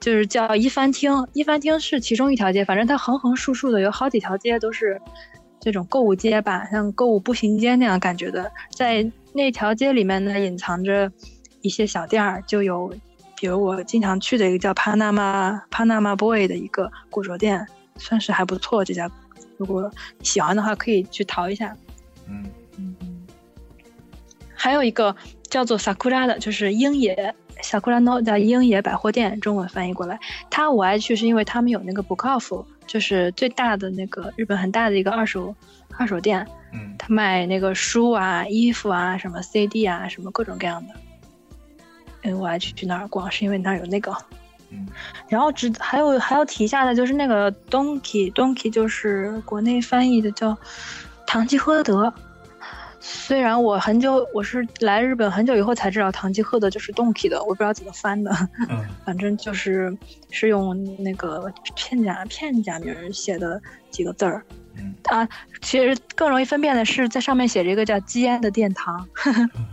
[0.00, 1.28] 就是叫一番町。
[1.34, 4.98] 一番町是其中一条街，反正它横横竖竖的有好几条街都是
[5.60, 8.50] 这种购物街吧，像购物步行街那样感觉的。
[8.70, 11.12] 在那条街里面呢，隐藏着
[11.60, 12.90] 一些小店儿，就有
[13.36, 17.66] 比如我经常去的一个叫 Panama Panama Boy 的一个古着店，
[17.98, 18.82] 算是还不错。
[18.82, 19.10] 这家
[19.58, 21.76] 如果喜欢的话，可以去淘一下。
[22.26, 22.44] 嗯
[24.54, 25.16] 还有一个
[25.48, 30.18] 叫做 Sakura 的，就是鹰野 Sakura no 叫鹰野百货店，中文翻译过来。
[30.50, 35.54] 它我爱去是因为他们有那个 Book Off，就是最大的那个日本很大的一个二手
[35.96, 40.94] 二手店，嗯他卖那个书啊、衣服啊、什么 CD 啊、什么各种各样的。
[42.22, 44.14] 嗯，我爱去去那儿逛，是因为那儿有那个。
[44.72, 44.86] 嗯
[45.26, 50.56] 然后只还有还要提一下的就是那个 Donkey，Donkey 就是国内翻译的叫
[51.26, 52.12] 唐吉诃德。
[53.12, 58.30] 虽然我很久我是来日本很久以后才知道唐吉诃德就是 Donkey 的，我不知道怎么翻的，
[58.68, 58.86] 嗯。
[59.04, 59.96] 反正就是
[60.30, 64.44] 是用那个片假片假名写的几个字儿。
[64.76, 64.94] 嗯。
[65.04, 65.28] 啊。
[65.60, 69.06] 其实更容易分辨的是在上面写着一个叫基安的殿堂，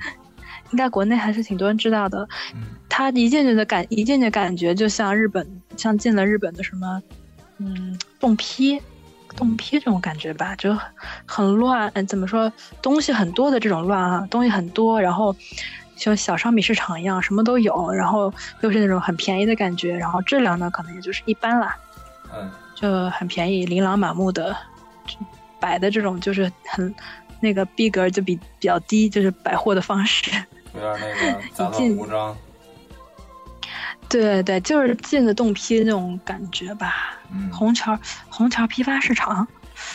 [0.71, 2.27] 应该国内还是挺多人知道的。
[2.55, 2.63] 嗯。
[2.89, 7.01] 它一进去的感一进去感觉就像日本，像进了日本的什么，
[7.59, 8.81] 嗯，洞批，
[9.37, 10.77] 洞批这种感觉吧，就
[11.25, 15.33] 很乱，嗯，怎么说，东西很多的这种乱啊，东西很多，然后
[15.95, 21.77] 像小商品市场一样，什么都有，然后又是那种很便宜的感觉，然后质量呢可能也就是一般啦，
[22.33, 24.55] 嗯就很便宜，琳琅满目的，
[25.59, 26.93] 摆的这种就是很
[27.39, 30.31] 那个逼格就比比较低，就是摆货的方式。
[30.73, 32.35] 有点那个 杂乱无章。
[34.09, 37.17] 对对，就是进的冻批那种感觉吧。
[37.31, 37.97] 嗯，虹桥
[38.29, 39.45] 虹桥批发市场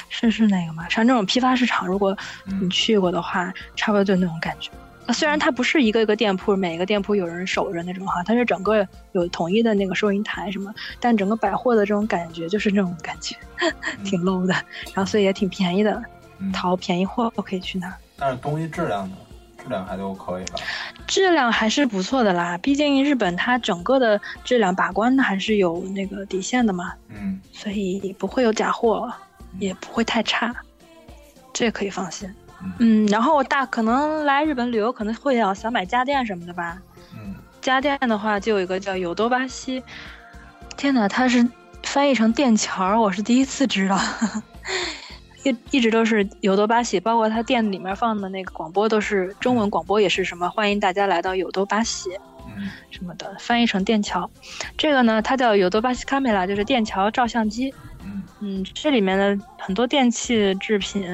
[0.09, 0.89] 是是那个吗？
[0.89, 4.71] 像这种批发市场，如果你嗯去过的话，差不多就那种感觉。
[5.07, 13.35] 啊，虽然它不是一个一个店铺，每个店铺有人守着那种哈，它是整个有统一的那个收银台什么，但整个百货的这种感觉就是那种感觉，
[14.05, 14.55] 挺 low 的，
[14.95, 16.01] 然后所以也挺便宜的，
[16.39, 17.95] 嗯淘便宜货可以去那儿。
[18.17, 19.17] 但是东西质量呢？
[19.63, 20.59] 质量还都可以吧？
[21.07, 29.13] 质量还是不错的啦，毕竟日本它整个的质量把关的还是有那个底线的嘛，嗯所以不会有假货，
[29.59, 30.55] 也不会太差，
[31.53, 32.33] 这可以放心。
[32.79, 36.79] 嗯，然后大可能来日本旅游可能会要想买家电什么的吧。
[37.15, 39.83] 嗯家电的话，就有一个叫有多巴西，
[40.77, 41.49] 天哪，它是
[41.85, 43.97] 翻译成电桥，我是第一次知道。
[45.45, 52.11] 一一直都是有多巴西，包括他店里面放的那个广播都是中文广播，也是什么欢迎大家来到有多巴西
[52.57, 54.30] 嗯什么的，翻译成电桥。
[54.76, 57.72] 这个呢，它叫有多巴西 camera，就是电桥照相机。
[58.05, 61.07] 嗯嗯，这里面的很多电器制品，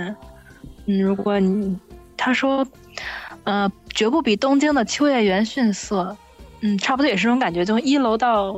[0.87, 1.79] 嗯，如果你
[2.17, 2.67] 他说，
[3.45, 6.17] 呃，绝不比东京的秋叶原逊色，
[6.61, 8.53] 嗯，差不多也是这种感觉，从一楼到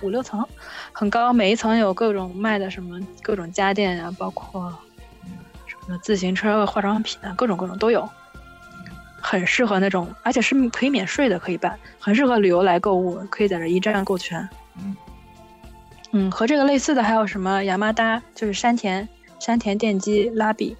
[0.00, 0.44] 五六层，
[0.90, 4.76] 很高，每一层有各种卖的什么各种家电啊，包括什
[5.90, 8.08] 么自行车、化妆品啊，各种各种都有，
[9.20, 14.48] 很适合那种，而且是可以免税的，可以办，很适合旅游来购物，可以在这一站购全。
[14.78, 14.96] 嗯
[16.12, 19.08] 嗯，和这个类似的还有什么雅马达，就是山田
[19.38, 20.76] 山田电机、拉比，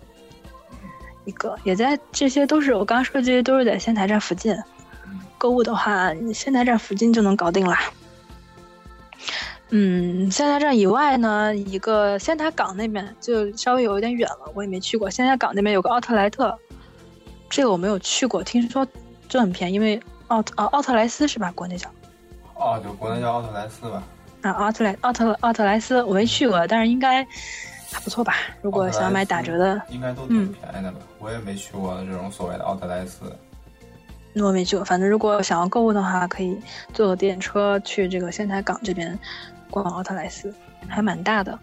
[1.24, 4.56] 一个也在，这些都是我刚刚说的这些都是在仙台站附近。
[5.38, 7.80] 购物的话，你仙台站附近就能搞定啦。
[9.74, 15.08] 嗯，仙台站以外呢，一个仙台港那边就稍微有一点远了，我也没去过。
[15.08, 16.54] 仙台港那边有个奥特莱特，
[17.48, 18.86] 这个我没有去过，听说
[19.30, 19.98] 就很便宜，因为
[20.28, 21.50] 奥特啊奥特莱斯是吧？
[21.52, 21.88] 国内叫。
[22.54, 24.02] 哦，就国内叫奥特莱斯吧。
[24.42, 27.24] 啊，奥特莱奥特奥特莱斯我没去过，但是应该
[27.90, 28.34] 还不错吧？
[28.60, 30.98] 如果想买打折的，应该都挺便宜的吧？
[31.18, 33.24] 我也没去过这种所谓的奥特莱斯。
[34.36, 36.58] 我没去过，反正如果想要购物的话，可以
[36.94, 39.18] 坐个电车去这个仙台港这边
[39.72, 40.54] 逛奥特莱斯，
[40.86, 41.58] 还蛮大的。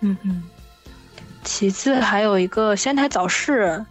[0.00, 0.42] 嗯嗯。
[1.44, 3.84] 其次还有一个仙台早市，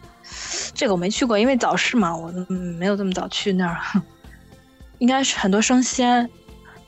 [0.73, 3.79] 这个我没去过，因为早市嘛，我没有这么早去那儿。
[4.99, 6.29] 应该是很多生鲜，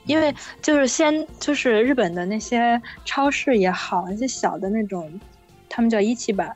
[0.06, 5.20] 因为就是先就是日本的那些超市也好，那些小的那种，
[5.70, 6.52] 他们叫一期吧，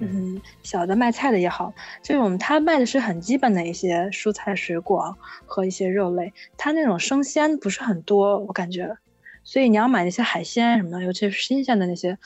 [0.00, 8.96] 嗯，小的卖菜的也好，这种他卖的是很基本的一些蔬菜水果和一些肉类，他那种生鲜不是很多，我感觉，
[9.42, 12.16] 所以你要买那些海鲜什么的，尤其是新鲜的那些，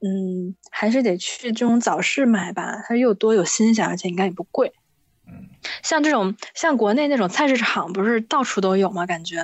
[0.00, 4.72] 嗯，还是得去这种早市买吧，它又多又新鲜，而且应该也不贵。
[5.28, 5.46] 嗯，
[5.84, 9.06] 像这种像国内那种菜市场，不是到处都有吗？
[9.06, 9.36] 感觉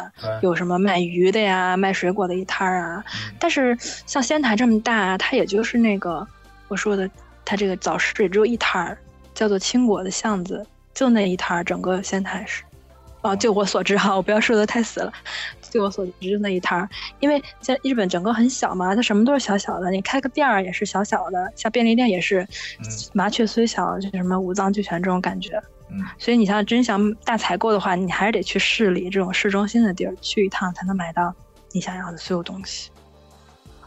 [0.42, 3.04] 有什么卖鱼的呀，卖水果的一摊儿啊。
[3.06, 6.26] 嗯但是像仙台这么大，它也就是那个
[6.66, 7.08] 我说的，
[7.48, 8.98] 它这个早市也只有一摊儿，
[9.32, 12.62] 叫做青果的巷子，就那一摊儿，整个仙台市。
[13.22, 15.10] 哦，就我所知哈，我不要说的太死了。
[15.62, 16.86] 就我所知，就那一摊儿，
[17.20, 22.42] 因为在日本整个很小嘛，它什么都是小小的，你开个店儿也是小小的，像便利店也是
[22.80, 25.58] 嗯麻雀虽小，就什么五脏俱全这种感觉。
[25.90, 31.34] 嗯所以你像真想大采购的话，你还是得去市里这种市中心的地儿去一趟，才能买到
[31.72, 32.90] 你想要的所有东西。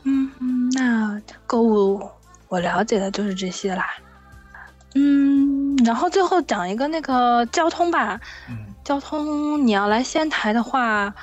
[0.03, 2.09] 嗯嗯，那购物
[2.51, 3.87] 我了解的就是这些啦。
[4.93, 8.19] 嗯，然后最后讲一个那个交通吧。
[8.49, 11.13] 嗯交通你要来仙台的话，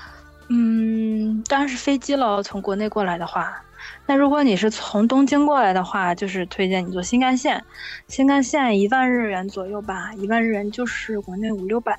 [0.48, 2.40] 嗯，当然是飞机喽。
[2.40, 3.60] 从国内过来的话，
[4.06, 7.62] 那如果你是从东京过来的话，就是推荐你坐新干线。
[8.06, 11.98] 新干线一万日元左右吧，一万日元就是国内五六百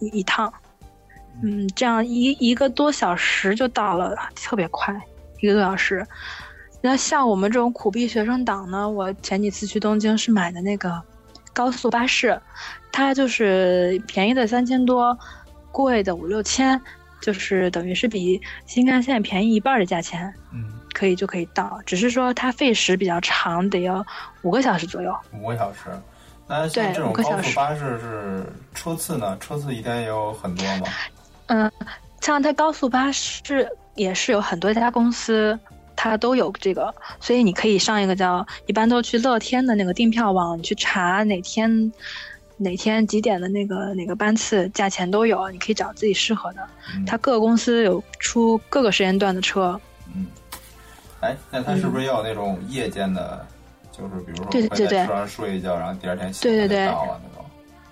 [0.00, 0.52] 一一趟。
[1.42, 4.98] 嗯，这样一一个多小时就到了，特别快，
[5.40, 6.04] 一个多小时。
[6.82, 11.00] 那像我们这种苦逼学生党呢，我前几次去东京是买的那个
[11.52, 12.38] 高速巴士，
[12.90, 15.16] 它就是便宜的三千多，
[15.70, 16.78] 贵的五六千，
[17.20, 21.80] 就是等于是比新干线便宜一半的价钱，嗯，可以就可以到。
[21.86, 24.04] 只是说它费时比较长，得要
[24.42, 25.16] 五个小时左右。
[25.40, 25.80] 五个小时。
[26.48, 29.38] 那像这种高速巴士是车次呢？
[29.38, 30.88] 车次一天也有很多吗？
[31.46, 31.70] 嗯，
[32.20, 35.58] 像它高速巴士也是有很多家公司，
[36.10, 41.92] 它都有这个，所以你可以上一个叫，一般都去乐天的那个订票网，你去查哪天
[42.56, 46.68] 哪天几点的那个哪个班次，价钱都有，你可以找自己适合的。
[46.92, 49.80] 嗯它各个公司有出各个时间段的车，
[50.12, 50.26] 嗯，
[51.20, 53.46] 哎，那它是不是也有那种夜间的？
[53.92, 57.44] 就是比如说对对对会在车上睡一觉，然后第二天醒来对对对就到了那种。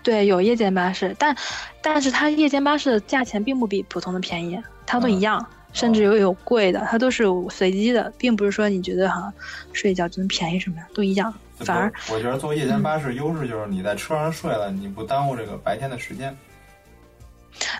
[0.02, 1.36] 对，有夜间巴士，但
[1.80, 9.32] 但是它夜间巴士的价钱并不比普通的便宜，它都一样，甚至有有贵的，它都是随机的，并不是说你觉得好像
[9.72, 11.32] 睡一觉就能便宜什么呀，都一样。
[11.58, 16.36] 反而我觉得坐夜间巴士优势就是你在车上睡了，你不耽误这个白天的时间。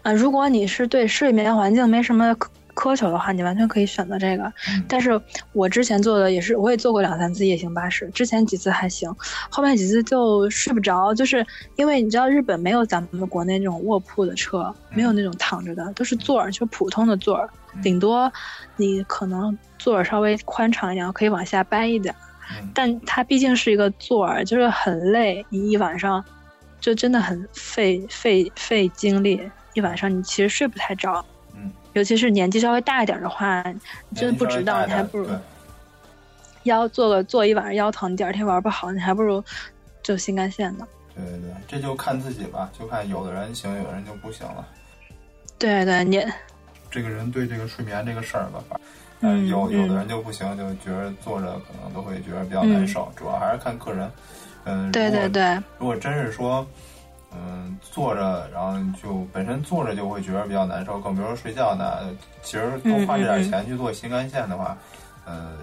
[0.03, 2.37] 啊，如果你是对睡眠环境没什么
[2.81, 4.45] 苛苛求的话，你完全可以选择这个。
[4.69, 5.21] 嗯但是
[5.53, 9.15] 我之前做的也是，我也坐过两三次夜行巴士，之前几次还行，
[9.51, 18.33] 后面几次就睡不着，就是因为你知道日本没有咱们国内那种卧铺的车，没有那种躺着的，都是座儿，就普通的座儿，嗯顶多
[18.77, 22.15] 你可能座儿稍微宽敞一点，可以往下掰一点，
[22.51, 26.25] 嗯但它毕竟是一个座儿，就是很累，你一晚上
[26.81, 29.41] 就真的很费费费精力，
[29.75, 31.25] 一晚上你其实睡不太着。
[31.93, 33.63] 嗯，尤其是年纪稍微大一点的话，
[34.09, 35.37] 你真的不值当，你还不如对
[36.65, 39.43] 腰坐个坐一晚上腰疼，你第二天玩不好，你还不如
[40.03, 40.87] 就新干线呢。
[41.15, 44.67] 对对对，这就看自己吧，就看有的人行，有的人就不行了。
[45.59, 46.25] 对对，你
[46.91, 48.81] 这个人对这个睡眠这个事儿吧，反
[49.21, 54.11] 嗯嗯，有有的嗯人就不行，就觉得坐着可能都会觉得比较难受，主要还是看个人。
[54.65, 56.67] 嗯，对对对，如果真是说，嗯，
[57.81, 61.99] 坐着，然后就本身坐着就会觉得比较难受，更别说睡觉呢。
[62.43, 64.77] 其实多花这点钱去做新干线的话，
[65.27, 65.57] 嗯，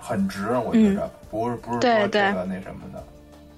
[0.00, 3.02] 很值，我觉着，不是不是说这个那什么的，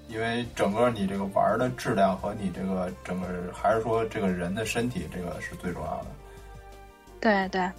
[0.09, 6.07] 因为整个你这个玩儿的质量和你这个整个还是说这个人的身体，这个是最重要的。
[7.19, 7.71] 对对，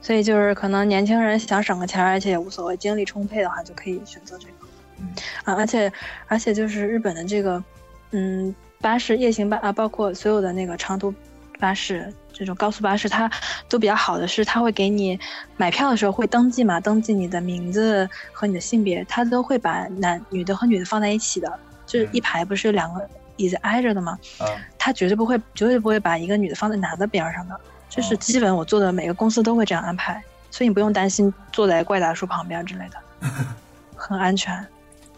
[0.00, 4.54] 所以就是可能年轻人想省个钱，而且也无所谓，精力充沛的话，就可以选择这个。
[4.98, 5.08] 嗯
[5.44, 5.92] 啊，而且
[6.28, 7.62] 而且就是日本的这个，
[8.12, 8.54] 嗯，
[8.84, 11.12] 巴士夜行巴啊，包括所有的那个长途
[11.58, 13.30] 巴士这种高速巴士，它
[13.66, 15.18] 都比较好的是，它会给你
[15.56, 21.50] 买票的时候会登记嘛，登记你的名字和你的性别，它都会把男女的和女的放在一起的，
[21.86, 24.18] 就是一排不是两个椅子挨着的吗？
[24.38, 24.44] 啊，
[24.78, 27.58] 他绝对不会，绝对不会把一个女的放在男的边上的，
[27.88, 28.18] 这是哦。
[28.18, 32.98] 基本我做的每个公司都会这样安排，所以你不用担心坐在怪大叔旁边之类的，
[33.96, 34.54] 很安全。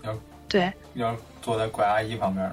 [0.04, 0.16] 要。
[0.48, 2.48] 对，要坐在怪阿姨旁边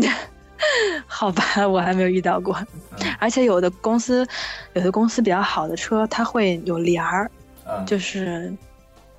[0.00, 0.08] 的，
[1.06, 2.56] 好吧，我还没有遇到过。
[3.00, 4.26] 嗯 而且有的公司，
[4.74, 7.30] 有的公司比较好的车，它会有帘儿，
[7.66, 8.52] 嗯，就是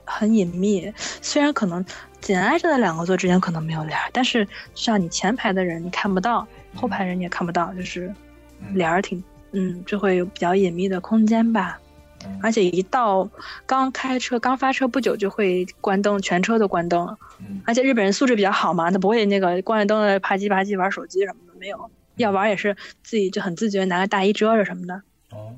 [0.06, 0.92] 很隐秘。
[1.22, 1.84] 虽然可能
[2.22, 8.14] 紧挨着的两个座之间可能没有帘儿，但是像你前排的人你看不到，后排人你也看不到，就是
[8.60, 9.22] 嗯帘儿挺，
[9.52, 11.80] 嗯，就会有比较隐秘的空间吧。
[12.26, 13.30] 嗯而且一到
[13.66, 17.06] 刚开车、刚发车不久就会关灯，全车都关灯。
[17.06, 17.18] 了
[17.66, 21.90] 而且日本人素质比较好嘛，他不会那个关了灯了啪叽啪叽玩手机什么的，没有。
[22.18, 25.02] 要玩也是自己就很自觉，拿个大衣遮着什么的。
[25.32, 25.56] 哦，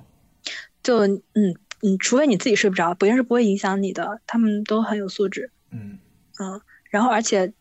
[0.82, 4.22] 就嗯嗯，除非你自己睡不着，别人是不会影响你的。
[4.26, 6.00] 他们都很有素质，嗯
[6.40, 6.62] 嗯。
[6.90, 7.52] 然后而且，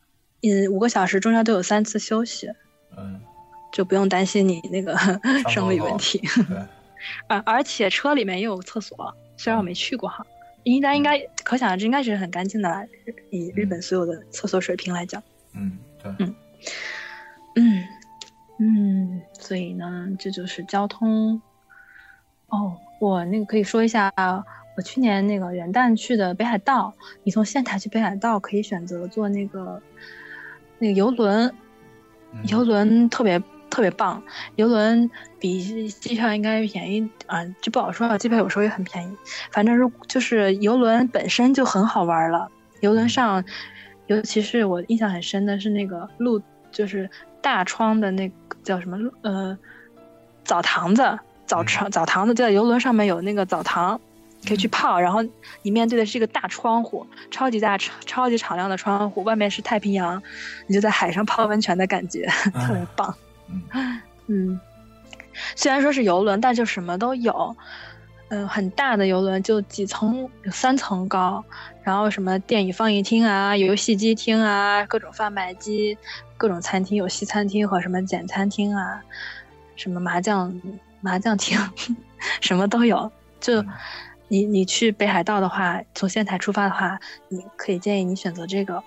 [0.43, 2.49] 嗯，五个小时中间都有三次休息，
[2.97, 3.21] 嗯，
[3.73, 4.97] 就不用担心你那个
[5.51, 6.21] 生理问题。
[6.49, 6.57] 对，
[7.27, 10.27] 而而且车里面也有厕所，虽然我没去过哈，
[10.63, 12.85] 应该应该可想而知，应该是很干净的啦。
[13.31, 15.23] 以日本所有的厕所水平来讲，
[15.55, 16.13] 嗯对，
[17.57, 17.85] 嗯
[18.59, 21.41] 嗯，所以呢，这就是交通。
[22.49, 24.13] 哦，我那个可以说一下，
[24.77, 26.95] 我去年那个元旦去的北海道，
[27.25, 29.83] 你从仙台去北海道可以选择坐那个
[30.79, 31.53] 那个游轮，
[32.33, 33.43] 嗯游轮特别
[33.75, 34.23] 特别棒，
[34.55, 35.11] 游轮
[35.41, 39.17] 比机票应该便宜啊，就不好说了，机票有时候也很便宜。
[39.51, 42.49] 反正如就是游轮本身就很好玩了，
[42.81, 43.45] 游轮上，
[44.07, 47.11] 尤其是我印象很深的是那个路，就是
[47.43, 49.59] 大窗的那个叫什么呃
[50.45, 54.01] 澡堂子，澡堂澡堂子就在游轮上面有那个澡堂。
[54.47, 55.25] 可以去泡，然后
[55.63, 60.23] 你面对的是一个大窗户，超级大、超超级敞亮的窗户，外面是太平洋，
[60.67, 63.15] 你就在海上泡温泉的感觉， 特别棒。
[63.49, 64.61] 嗯嗯，
[65.57, 67.57] 虽然说是游轮，但就什么都有。
[68.29, 71.45] 嗯，很大的游轮就几层，有三层高，
[71.83, 75.97] 然后什么电影放映厅啊、游戏机厅啊、各种贩卖机、
[76.37, 79.03] 各种餐厅，有西餐厅和什么简餐厅啊，
[79.77, 80.59] 什么麻将
[81.03, 81.59] 麻将厅，
[82.41, 83.13] 什么都有。
[83.41, 83.69] 就嗯
[84.29, 88.83] 你你去北海道的话，从仙台出发的话，你可以建议你选择这个，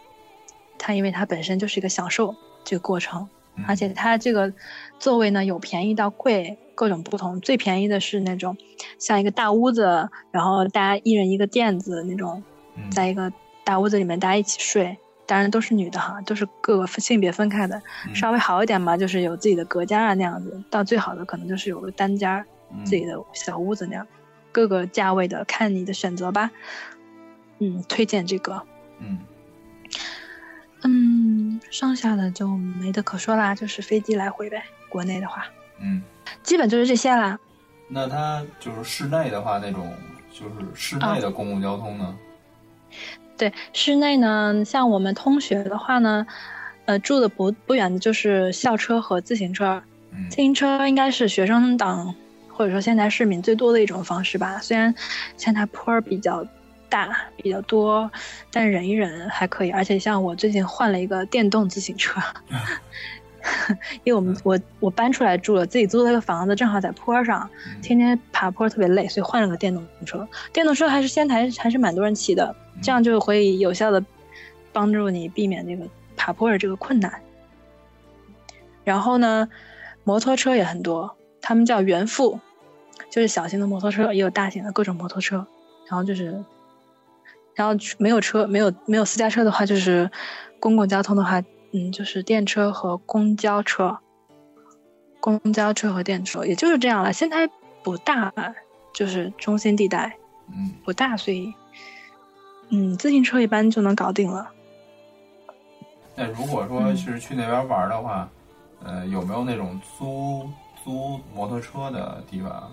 [0.80, 2.36] 它因为它本身就是一个享受
[2.66, 3.30] 这个过程。
[3.58, 4.54] 嗯而且它这个
[5.00, 7.42] 座位呢有便宜到贵，各种不同。
[7.42, 8.56] 最便宜的是那种
[9.00, 12.44] 像一个大屋子，然后大家一人一个垫子那种，
[12.76, 13.32] 嗯在一个
[13.64, 17.82] 大屋子里面大家一起睡，当然都是女的哈，都是各个性别分开的。
[18.08, 22.46] 嗯稍微好一点嘛，就是有自己的隔间啊那样子；到最好的可能就是有个单间
[22.84, 24.06] 自己的小屋子那样。
[24.52, 26.52] 各个价位的看你的选择吧。
[27.60, 28.62] 嗯，推荐这个。
[29.00, 29.20] 嗯
[30.84, 32.48] 嗯，剩下的就
[32.80, 34.64] 没得可说啦，就是飞机来回呗。
[34.90, 35.46] 国内的话，
[35.80, 36.02] 嗯，
[36.44, 37.38] 基本就是这些啦。
[37.90, 39.94] 那它就是室内的话，那种
[40.32, 42.18] 就是室内的公共交通呢？
[43.38, 46.26] 对，室内呢，像我们通学的话呢，
[46.86, 49.82] 呃，住的不不远的就是校车和自行车。
[50.12, 52.16] 嗯自行车应该是学生党
[52.48, 54.58] 或者说现在市民最多的一种方式吧。
[54.60, 54.96] 虽然
[55.36, 56.46] 现在坡儿比较
[56.90, 58.10] 大比较多，
[58.52, 59.72] 但忍一忍还可以。
[59.72, 62.22] 而且像我最近换了一个电动自行车，
[64.04, 70.28] 因为我们我我搬出来住了，自己租了个房子，正好在坡上，嗯天天爬坡特别累，所以换了个电动车。
[70.54, 74.04] 电动车还是仙台还是蛮多人骑的，这样就会有效的
[74.72, 77.22] 帮助你避免这个爬坡的这个困难。
[78.84, 79.50] 然后呢，
[80.04, 82.40] 摩托车也很多，他们叫原付，
[83.10, 85.46] 就是小型的摩托车，也有大型的各种摩托车。
[85.90, 86.44] 然后就是，
[87.58, 90.10] 然后没有车，没有没有私家车的话，就是
[90.60, 91.42] 公共交通的话，
[91.72, 93.98] 嗯，就是电车和公交车，
[95.20, 97.12] 公交车和电车，也就是这样了。
[97.12, 97.50] 现在
[97.84, 98.32] 不大，
[98.94, 100.16] 就是中心地带
[100.50, 101.52] 嗯不大，所以，
[102.70, 104.52] 嗯，自行车一般就能搞定了。
[106.16, 108.30] 那如果说嗯是去那边玩的话，
[108.86, 110.48] 呃，有没有那种租
[110.84, 112.70] 租摩托车的地方啊？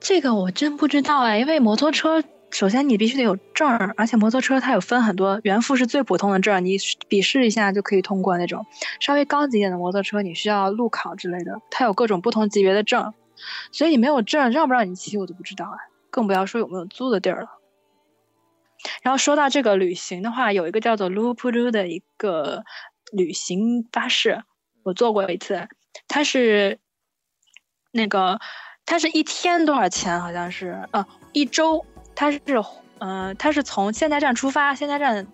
[0.00, 6.76] 这个我真不知道哎，因为摩托车首先你必须得有证儿，而且摩托车它有分很多，原付是最普通的证儿，你
[7.06, 8.66] 笔试一下就可以通过那种。
[9.00, 13.12] 稍微高级一点的摩托车，你需要路考之类的，它有各种不同级别的证，
[13.70, 15.76] 所以你没有证让不让你骑我都不知道啊，
[16.10, 17.48] 更不要说有没有租的地儿了。
[19.02, 22.64] 然后说到这个旅行的话，有一个叫做 l u p u 的一个
[23.12, 24.42] 旅行巴士，
[24.84, 25.68] 我坐过一次，
[26.08, 26.78] 它是
[27.92, 28.40] 那个
[28.86, 30.20] 它是一天多少钱？
[30.20, 31.84] 好像是呃一周，
[32.18, 32.40] 它是
[32.98, 35.24] 呃它是从仙台站出发，仙台站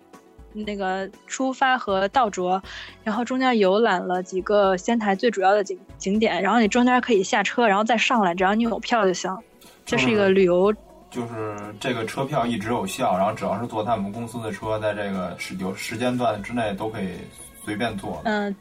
[0.53, 2.61] 那个出发和到着，
[3.03, 9.35] 然后中间游览了几个仙台最主要的景景点，然后你中间可以下车，然后再上来，只要你有票就行。
[9.83, 10.71] 这是一个旅游
[11.09, 17.07] 就是这个车票一直有效，然后只要是坐他们公司的车，在这个时有时间段之内都可以
[17.63, 18.21] 随便坐的。
[18.25, 18.55] 嗯，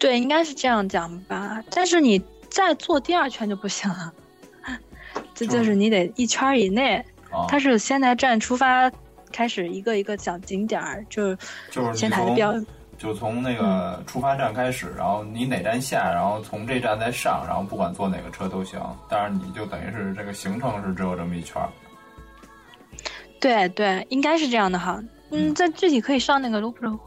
[0.00, 1.62] 对，应该是这样讲吧。
[1.70, 4.12] 但是你再坐第二圈就不行了，
[5.34, 7.04] 这就就是你得一圈以内。
[7.30, 8.90] 啊，它是仙台站出发，
[9.32, 11.38] 开始一个一个小景点儿，就是
[11.70, 12.54] 就是仙你从台的标。
[12.96, 18.80] 就从那个出发站开始，然后你哪站下，然后从这站再上，然后不管坐哪个车都行。
[19.08, 21.68] 但是你就等于是这个行程是只有这么一圈儿。
[23.40, 25.02] 对对，应该是这样的哈。
[25.32, 26.98] 嗯，这具体可以上那个 Loop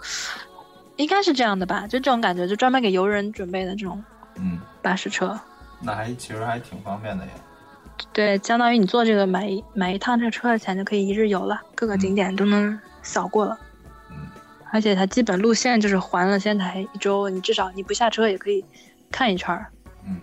[0.98, 1.88] 应该是这样的吧？
[1.88, 4.04] 就这种感觉，就专门给游人准备的这种
[4.36, 5.40] 嗯，巴士车。
[5.80, 7.32] 那还其实还挺方便的呀。
[8.14, 13.58] 对，相当于你坐这个买一买一趟这个车的钱就可以一日游了，各个景点都能扫过了。
[14.10, 14.18] 嗯，
[14.72, 18.64] 而且它基本路线就是环了仙台一周，你至少你不下车也可以
[19.12, 19.68] 看一圈儿，
[20.08, 20.18] 嗯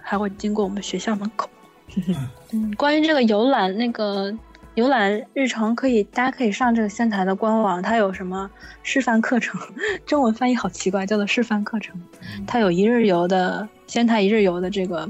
[0.00, 1.48] 还会经过我们学校门口。
[2.52, 4.32] 嗯，关于这个游览，那个
[4.74, 8.50] 游览日程可以，大家可以上这个仙台的官网，它有什么
[8.82, 9.60] 示范课程，
[10.04, 11.94] 中文翻译好奇怪，叫做示范课程。
[12.36, 15.08] 嗯它有一日游的仙台一日游的这个，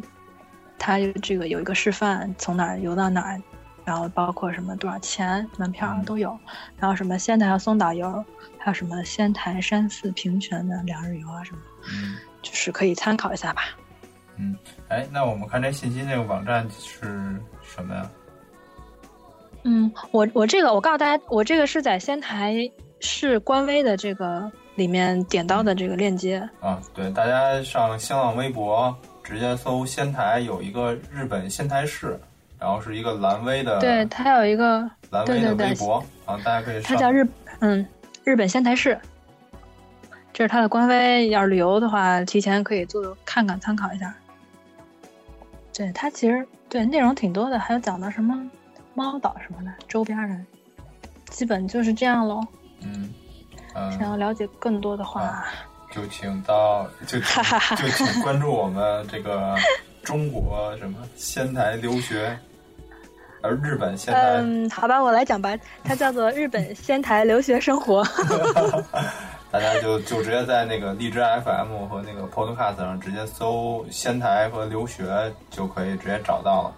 [0.79, 3.41] 它有这个有一个示范，从哪儿游到哪儿，
[3.85, 6.39] 然后包括什么多少钱门票都有，
[6.79, 8.25] 然后什么仙台和松岛游，
[8.59, 11.59] 还有什么仙台山寺平泉的两日游啊什么，
[11.91, 13.63] 嗯就是可以参考一下吧。
[14.37, 14.57] 嗯，
[14.89, 18.11] 哎，那我们看这信息这个网站是什么呀？
[19.63, 22.55] 嗯，我我这个我告诉大家，我这个是在仙台
[23.01, 26.47] 市官微的这个里面点到的这个链接。
[26.61, 28.95] 啊，对，大家上新浪微博
[29.25, 32.21] 直接搜“仙台”，有一个日本仙台市，
[32.59, 36.83] 然后是一个蓝威的对，它有一个，蓝威的微博啊，大家可以上。
[36.83, 37.27] 它叫日
[37.61, 37.85] 嗯
[38.23, 39.01] 日本仙台市，
[40.33, 41.31] 这是它的官微。
[41.31, 44.15] 要是旅游的话，提前可以做看看参考一下。
[45.73, 48.49] 对，它其实对内容挺多的，还有讲到什么
[48.93, 50.39] 猫岛什么的周边的，
[51.31, 52.41] 基本就是这样喽。
[52.83, 53.13] 嗯
[53.91, 55.47] 想要嗯，了解更多的话，啊
[55.95, 57.43] 就请到就请
[57.77, 59.55] 就请关注我们这个
[60.03, 62.37] 中国什么仙台留学，
[63.43, 64.21] 呃，日本仙台。
[64.41, 68.03] 嗯，好吧，我来讲吧，它叫做日本仙台留学生活。
[69.53, 76.75] 大家就就直接在那个荔枝 FM 和那个 Podcast 上直接搜“仙台”和留学就可以直接找到了。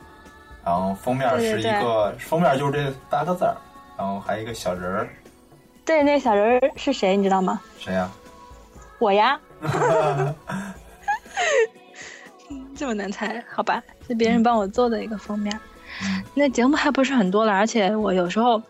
[0.62, 3.56] 然后封面是一个封面就是这八个字儿，
[3.96, 5.08] 然后还有一个小人儿，
[5.86, 7.58] 对，那小人儿是谁，你知道吗？
[7.78, 8.10] 谁呀、
[8.98, 9.38] 我呀。
[12.76, 13.42] 这么难猜？
[13.50, 15.58] 好吧，是别人帮我做的一个封面。
[16.02, 18.60] 嗯那节目还不是很多了，而且我有时候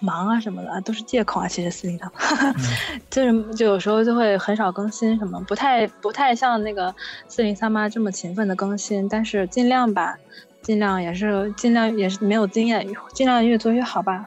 [0.00, 1.46] 忙啊什么的都是借口啊。
[1.46, 2.20] 其实四零三八，
[3.08, 6.92] 就是就有时候就会很少更新什么，不太不太像那个
[7.28, 10.18] 四零三八这么勤奋的更新，但是尽量吧，
[10.60, 14.26] 尽量也是尽量也是没有经验，尽量越做越好吧。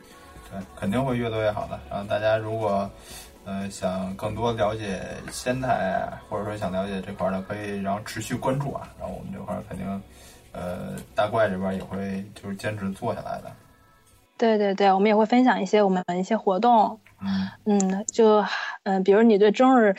[0.50, 1.78] 对，肯定会越做越好的。
[1.90, 2.90] 然后大家如果
[3.46, 8.88] 呃想更多了解仙台，或者说想了解这块的，可以然后持续关注啊。
[9.00, 10.04] 然后我们这块肯定
[10.52, 13.52] 呃大怪这边也会就是坚持做下来的。
[14.38, 18.44] 对对对，我们也会分享一些我们一些活动，嗯嗯，就
[18.84, 19.96] 嗯，比如你对中日，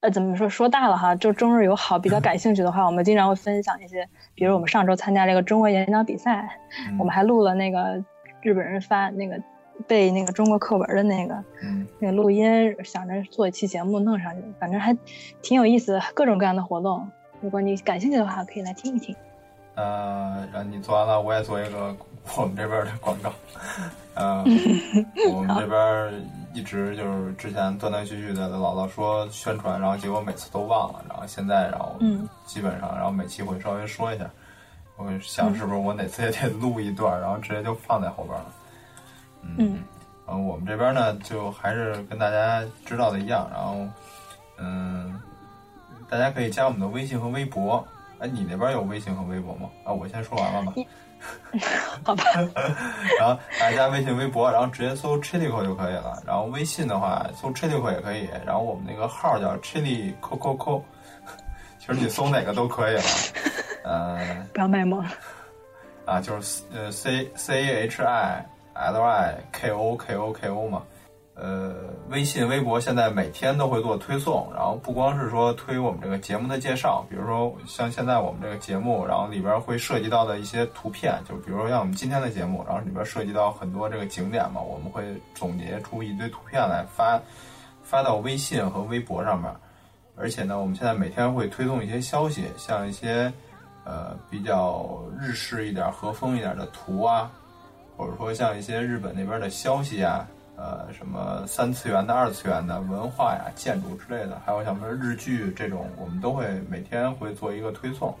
[0.00, 8.02] 呃，怎么说说大了哈，就中日友好比较感兴趣的话，我们经常会分享一些，比如我们上周参加了一个中国演讲比赛，嗯我们还录了那个
[8.40, 9.38] 日本人发那个
[9.86, 14.96] 背那个中国课文的那个嗯那个录音，想着做一期节目弄上去，反正还
[15.40, 17.08] 挺有意思，各种各样的活动。
[17.40, 19.14] 如果你感兴趣的话，可以来听一听。
[19.74, 21.96] 呃，然后你做完了，我也做一个
[22.36, 23.32] 我们这边的广告。
[24.14, 24.44] 呃，
[25.32, 34.30] 我们这边一直就是之前断断续续的老老说宣传，然后结果每次都忘了，然后现在然后嗯基本上，然后每期会稍微说一下。
[34.96, 38.46] 我想是不是我哪次也得录一段，然后直接就放在后边了。
[39.42, 39.84] 嗯嗯，
[40.26, 43.86] 然后我们这边呢，就还是跟大家知道的一样，然后
[44.58, 45.20] 嗯，
[46.08, 47.86] 大家可以加我们的微信和微博。
[48.18, 49.68] 哎，你那边有微信和微博吗？
[49.84, 50.72] 啊，我先说完了吧。
[52.04, 52.24] 好吧，
[53.18, 56.20] 然后大家加微信、微博，然后直接搜 Chilico 就可以了。
[56.26, 58.28] 然后微信的话，搜 Chilico 也可以。
[58.44, 60.82] 然后我们那个号叫 Chili Co Co Co，
[61.78, 63.02] 其实你搜哪个都可以了。
[63.84, 65.04] 呃，不要卖萌。
[66.04, 70.82] 啊，就是呃 C C H I L I K O K O K O 嘛。
[71.34, 71.74] 呃，
[72.10, 85.02] 微信、微博现在每天都会做推送，然后不光是说推我们这个节目的介绍，比如说像现在我们这个节目，然后里边会涉及到的一些图片，就比如说像我们今天的节目，然后里边涉及到很多这个景点嘛，我们会
[85.34, 87.18] 总结出一堆图片来发
[87.82, 89.50] 发到微信和微博上面。
[90.14, 93.32] 而且呢，我们现在每天会推送一些消息，像一些
[93.84, 97.32] 呃比较日式一点、和风一点的图啊，
[98.02, 100.26] 或者说像一些日本那边的消息啊。
[100.54, 108.14] 呃，什么三次元的、二次元的文化呀、建筑之类的，还有像什么日剧这种，我们都会每天会做一个推送。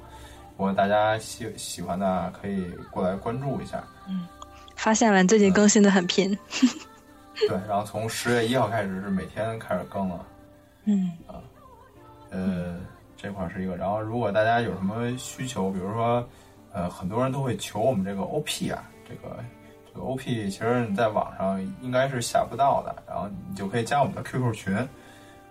[0.56, 3.84] 如果大家喜喜欢的，可以过来关注一下。
[4.08, 4.26] 嗯
[4.74, 6.36] 发现了，最近更新的很频。
[7.48, 10.26] 对，然后从十月一号开始是每天开始更了。
[10.84, 11.36] 嗯啊
[12.30, 12.80] 呃，
[13.16, 13.76] 这块是一个。
[13.76, 16.26] 然后，如果大家有什么需求，比如说，
[16.72, 19.36] 呃，很多人都会求我们这个 OP 啊，这个。
[19.92, 24.88] 这个 OP 其实你在网上应该是下不到的，然后你就可以加我们的 QQ 群，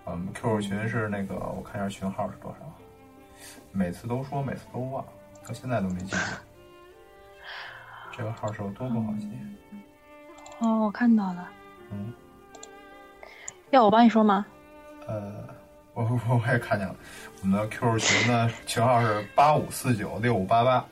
[0.03, 2.65] 我们 QQ 群是那个我看一下群号是多少，
[3.71, 5.05] 每次都说每次都忘，
[5.47, 6.17] 到现在都没记住。
[8.17, 9.29] 这个号是有多不好记？
[10.59, 11.47] 哦，我看到了。
[11.91, 12.11] 嗯。
[13.69, 14.45] 要我帮你说吗？
[15.07, 15.47] 呃，
[15.93, 16.95] 我我我也看见了，
[17.41, 20.85] 我们的 QQ 群呢群号是八五四九六五八八。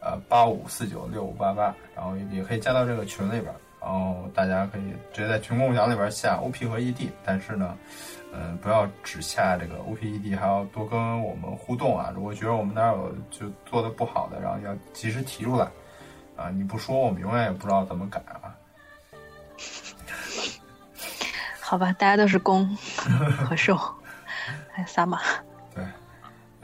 [0.00, 7.76] 呃，八五四九六五八八，然后也可以加到这个群里边，然后大家可以直接在群共享里边下 OP 和 ED，但是呢，
[8.32, 12.10] 嗯、呃，不要只下这个 OP、ED，还要多跟我们互动啊。
[12.14, 15.68] 如果觉得我们哪有就做的不好的，然后要及时提出来
[16.36, 18.56] 啊，你不说我们永远也不知道怎么改啊。
[21.60, 22.74] 好吧，大家都是攻
[23.46, 23.76] 和受，
[24.72, 25.20] 还有萨玛。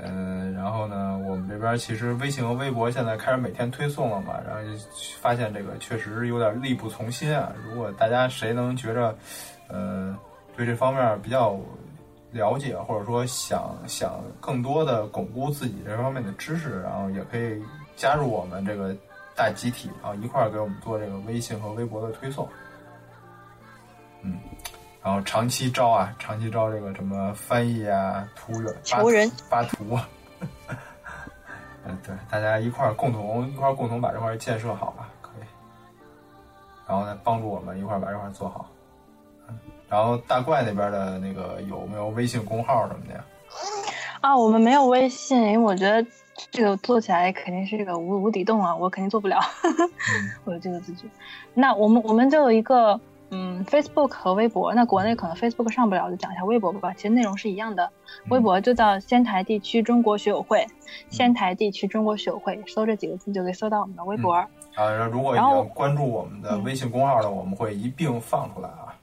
[0.06, 4.78] 嗯，然后呢，我们这边其实微信和微博现在开始每天推送了嘛，然后就
[5.20, 7.52] 发现这个确实有点力不从心啊。
[7.68, 9.16] 如果大家谁能觉着，
[9.68, 10.16] 呃，
[10.56, 11.58] 对这方面比较
[12.32, 17.62] 了解，或者说想想更多的巩固自己这方面的知识，然后也可以
[17.96, 18.94] 加入我们这个
[19.34, 22.48] 大集体啊，一块儿给我们做这个微信和微博的推送。
[24.22, 24.38] 嗯。
[25.06, 30.08] 然后长期招啊，长期招这个什么翻译啊、图源、求人发图啊，
[31.84, 35.46] 嗯， 对，大家一块儿共同一块儿共同把这块建设好吧，可以，
[36.88, 38.68] 然后呢帮助我们一块儿把这块做好。
[39.48, 39.56] 嗯，
[39.88, 43.24] 然后大怪那边的那个有没有微信公号什么的呀？
[44.22, 46.04] 啊，我们没有微信，因为我觉得
[46.50, 51.06] 这个做起来肯定是一个无无底洞啊，我肯定做不了，嗯、 我有这个自觉。
[51.54, 53.00] 那我们我们就有一个。
[53.30, 56.92] 嗯，Facebook 和微博，那国内可能 Facebook 上不了，就讲一下微博吧。
[56.94, 57.90] 其实内容是一样的，
[58.28, 60.64] 微博就叫仙台地区中国学友会，
[61.10, 64.36] 仙台地区中国学友会，搜这几个字就可以搜到我们的微博。
[64.76, 68.94] 嗯、啊，如果已经关注我们的微信公号的，我们会一并放出来啊。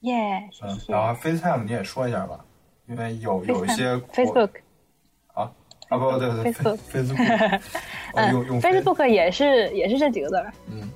[0.00, 0.92] 耶，谢嗯，谢。
[0.92, 2.44] 然后 FaceTime 你也说一下吧，
[2.86, 4.50] 因为有有一些 Facebook
[5.32, 5.50] 啊
[5.88, 7.60] 啊不对对 Facebook Facebook，
[8.14, 10.52] 嗯 用用 Facebook 也是也是这几个字儿。
[10.70, 10.90] 嗯。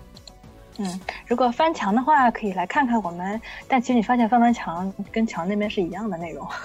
[0.79, 3.41] 嗯，如果翻墙的话，可以来看看我们。
[3.69, 6.47] 但其实你发现翻翻墙跟墙那边是一样的内容。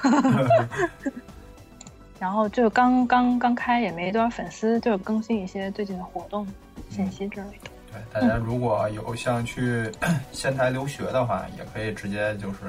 [2.19, 6.47] 然后就刚刚刚开，也没多少粉丝，就更新一些最近的活动
[6.89, 7.69] 信息之类的。
[7.91, 9.91] 对，大家如果有想去
[10.31, 12.59] 仙台留学的话，也可以直接就是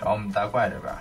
[0.00, 0.94] 找我们大怪这边，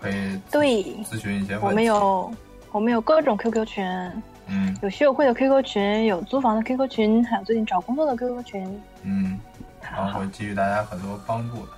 [0.00, 1.66] 可以对咨询一些问题。
[1.66, 2.34] 我们有
[2.72, 4.12] 我们有各种 QQ 群，
[4.48, 8.82] 嗯有学友会的 QQ 群，有租房的 QQ 群，还有最近找工作的 QQ 群。
[9.02, 9.38] 嗯，
[9.80, 11.72] 然后会，给予大家很多帮助的。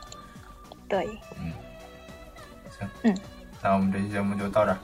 [0.88, 1.06] 对，
[2.78, 3.16] 行，嗯，
[3.62, 4.78] 那我们这期节目就到这儿。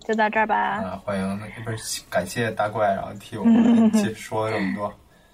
[0.00, 0.56] 就到这儿吧。
[0.56, 4.92] 啊，欢迎不是感谢大怪，然后替我们 解说了这么多。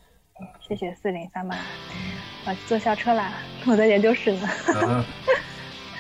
[0.61, 1.57] 谢谢四零三八，
[2.45, 3.33] 我去坐校车啦，
[3.67, 4.49] 我在研究室呢。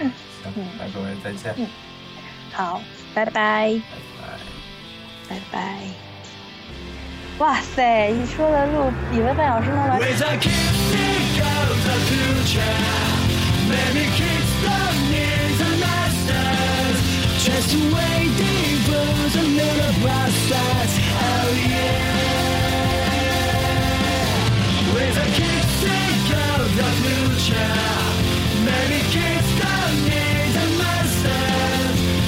[0.00, 0.12] 嗯，
[0.42, 1.66] 行，那各位再见，嗯
[2.52, 2.80] 好，
[3.14, 3.80] 拜拜，
[5.28, 6.06] 拜拜。
[7.38, 10.00] 哇塞一出来录一个半小时了完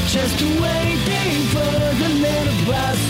[0.09, 3.07] just to wait for the little bus